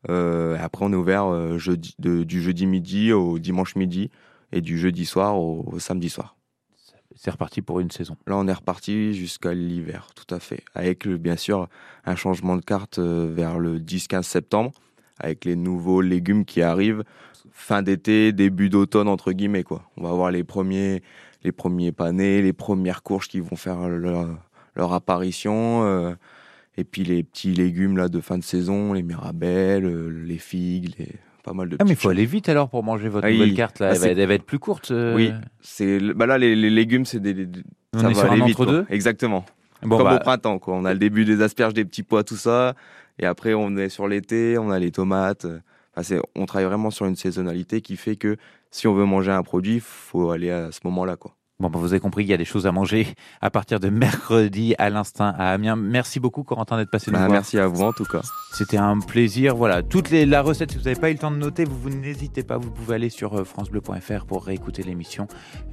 Euh, 0.09 0.57
après, 0.61 0.83
on 0.85 0.91
est 0.91 0.95
ouvert 0.97 1.25
euh, 1.31 1.57
jeudi, 1.57 1.95
de- 1.99 2.23
du 2.23 2.41
jeudi 2.41 2.65
midi 2.65 3.13
au 3.13 3.39
dimanche 3.39 3.75
midi 3.77 4.11
et 4.51 4.59
du 4.59 4.77
jeudi 4.77 5.05
soir 5.05 5.37
au, 5.39 5.63
au 5.71 5.79
samedi 5.79 6.09
soir. 6.09 6.35
C'est 7.15 7.31
reparti 7.31 7.61
pour 7.61 7.79
une 7.79 7.91
saison. 7.91 8.17
Là, 8.27 8.37
on 8.37 8.47
est 8.47 8.53
reparti 8.53 9.13
jusqu'à 9.13 9.53
l'hiver, 9.53 10.09
tout 10.15 10.33
à 10.33 10.39
fait. 10.39 10.63
Avec, 10.75 11.07
euh, 11.07 11.17
bien 11.17 11.35
sûr, 11.35 11.67
un 12.05 12.15
changement 12.15 12.55
de 12.55 12.61
carte 12.61 12.99
euh, 12.99 13.31
vers 13.33 13.59
le 13.59 13.79
10-15 13.79 14.23
septembre, 14.23 14.71
avec 15.19 15.45
les 15.45 15.55
nouveaux 15.55 16.01
légumes 16.01 16.45
qui 16.45 16.61
arrivent 16.61 17.03
fin 17.51 17.81
d'été, 17.81 18.31
début 18.31 18.69
d'automne, 18.69 19.07
entre 19.07 19.31
guillemets. 19.31 19.63
Quoi. 19.63 19.83
On 19.97 20.03
va 20.03 20.09
avoir 20.09 20.31
les 20.31 20.43
premiers, 20.43 21.03
les 21.43 21.51
premiers 21.51 21.91
panés, 21.91 22.41
les 22.41 22.53
premières 22.53 23.03
courges 23.03 23.27
qui 23.27 23.39
vont 23.39 23.55
faire 23.55 23.87
leur, 23.87 24.93
apparition. 24.93 25.83
euh, 25.83 26.15
et 26.75 26.83
puis 26.83 27.03
les 27.03 27.23
petits 27.23 27.53
légumes 27.53 27.97
là, 27.97 28.09
de 28.09 28.19
fin 28.19 28.39
de 28.39 28.43
saison, 28.43 28.93
les 28.93 29.03
mirabelles, 29.03 29.85
les 30.25 30.39
figues, 30.39 30.95
les... 30.97 31.09
pas 31.43 31.53
mal 31.53 31.69
de 31.69 31.77
Ah 31.79 31.83
mais 31.83 31.91
il 31.91 31.95
faut 31.95 32.09
aller 32.09 32.25
vite 32.25 32.49
alors 32.49 32.69
pour 32.69 32.83
manger 32.83 33.09
votre 33.09 33.25
Ah 33.27 33.29
oui. 33.29 33.37
nouvelle 33.37 33.53
carte 33.53 33.79
là. 33.79 33.87
Ah, 33.89 33.91
Elle, 33.93 33.97
va, 33.99 34.03
c'est- 34.07 34.11
elle 34.17 34.27
va 34.27 34.33
être 34.33 34.45
plus 34.45 34.59
courte. 34.59 34.91
euh. 34.91 35.15
Oui, 35.15 35.31
c'est 35.61 35.99
bah 36.13 36.25
là 36.25 36.37
les, 36.37 36.55
les 36.55 36.69
légumes 36.69 37.05
c'est 37.05 37.19
des, 37.19 37.33
des- 37.33 37.61
On 37.93 37.99
ça 37.99 38.09
est 38.09 38.13
va 38.13 38.19
sur 38.21 38.29
un 38.31 38.33
aller 38.33 38.45
vite, 38.45 38.59
entre-deux 38.59 38.83
quoi. 38.85 38.95
Exactement. 38.95 39.45
Bon, 39.83 39.97
Comme 39.97 40.07
bah- 40.07 40.15
au 40.15 40.19
printemps 40.19 40.57
quoi. 40.59 40.73
On 40.75 40.85
a 40.85 40.93
le 40.93 40.99
début 40.99 41.25
des 41.25 41.41
asperges, 41.41 41.73
des 41.73 41.83
petits 41.85 42.03
pois, 42.03 42.23
tout 42.23 42.37
ça, 42.37 42.73
et 43.19 43.25
après 43.25 43.53
on 43.53 43.75
est 43.77 43.89
sur 43.89 44.07
l'été, 44.07 44.57
on 44.57 44.71
a 44.71 44.79
les 44.79 44.91
tomates. 44.91 45.45
Enfin, 45.93 46.03
c'est- 46.03 46.19
on 46.35 46.45
travaille 46.45 46.67
vraiment 46.67 46.89
sur 46.89 47.05
une 47.05 47.15
saisonnalité 47.17 47.81
qui 47.81 47.97
fait 47.97 48.15
que 48.15 48.37
si 48.71 48.87
on 48.87 48.93
veut 48.93 49.05
manger 49.05 49.31
un 49.31 49.43
produit, 49.43 49.79
faut 49.81 50.31
aller 50.31 50.49
à 50.49 50.71
ce 50.71 50.79
moment-là 50.85 51.17
quoi. 51.17 51.35
Bon, 51.59 51.69
bah, 51.69 51.77
vous 51.79 51.93
avez 51.93 51.99
compris, 51.99 52.23
il 52.23 52.27
y 52.27 52.33
a 52.33 52.37
des 52.37 52.45
choses 52.45 52.65
à 52.65 52.71
manger 52.71 53.07
à 53.39 53.51
partir 53.51 53.79
de 53.79 53.87
mercredi 53.89 54.73
à 54.79 54.89
l'instinct 54.89 55.33
à 55.37 55.51
Amiens. 55.51 55.75
Merci 55.75 56.19
beaucoup, 56.19 56.43
Corentin, 56.43 56.77
d'être 56.77 56.89
passé 56.89 57.11
nous 57.11 57.13
Bah, 57.17 57.25
voir. 57.27 57.31
merci 57.31 57.59
à 57.59 57.67
vous 57.67 57.83
en 57.83 57.93
tout 57.93 58.05
cas. 58.05 58.21
C'était 58.53 58.77
un 58.77 58.99
plaisir. 58.99 59.55
Voilà, 59.55 59.83
toute 59.83 60.09
les, 60.09 60.25
la 60.25 60.41
recette, 60.41 60.71
si 60.71 60.77
vous 60.77 60.83
n'avez 60.85 60.99
pas 60.99 61.09
eu 61.11 61.13
le 61.13 61.19
temps 61.19 61.29
de 61.31 61.37
noter, 61.37 61.63
vous, 61.65 61.77
vous 61.79 61.89
n'hésitez 61.91 62.41
pas, 62.43 62.57
vous 62.57 62.71
pouvez 62.71 62.95
aller 62.95 63.09
sur 63.09 63.35
euh, 63.37 63.43
francebleu.fr 63.43 64.25
pour 64.25 64.43
réécouter 64.45 64.81
l'émission. 64.81 65.27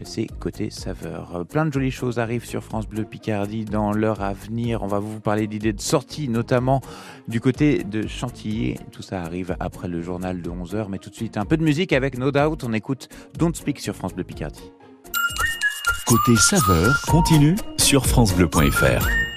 C'est 0.04 0.26
côté 0.38 0.68
saveur. 0.70 1.34
Euh, 1.36 1.44
Plein 1.44 1.64
de 1.64 1.72
jolies 1.72 1.90
choses 1.90 2.18
arrivent 2.18 2.44
sur 2.44 2.62
France 2.62 2.86
Bleu 2.86 3.04
Picardie 3.04 3.64
dans 3.64 3.92
l'heure 3.92 4.20
à 4.20 4.34
venir. 4.34 4.82
On 4.82 4.86
va 4.86 4.98
vous 4.98 5.18
parler 5.18 5.46
d'idées 5.46 5.72
de 5.72 5.80
sortie, 5.80 6.28
notamment 6.28 6.82
du 7.26 7.40
côté 7.40 7.84
de 7.84 8.06
Chantilly. 8.06 8.76
Tout 8.92 9.02
ça 9.02 9.22
arrive 9.22 9.56
après 9.60 9.88
le 9.88 10.02
journal 10.02 10.42
de 10.42 10.50
11h. 10.50 10.86
Mais 10.90 10.98
tout 10.98 11.08
de 11.10 11.14
suite, 11.16 11.38
un 11.38 11.46
peu 11.46 11.56
de 11.56 11.64
musique 11.64 11.94
avec 11.94 12.18
No 12.18 12.30
Doubt. 12.30 12.64
On 12.64 12.72
écoute 12.74 13.08
Don't 13.38 13.54
Speak 13.54 13.80
sur 13.80 13.96
France 13.96 14.14
Bleu 14.14 14.24
Picardie. 14.24 14.70
Côté 16.10 16.34
saveur 16.34 17.00
continue 17.02 17.54
sur 17.76 18.04
francebleu.fr. 18.04 19.29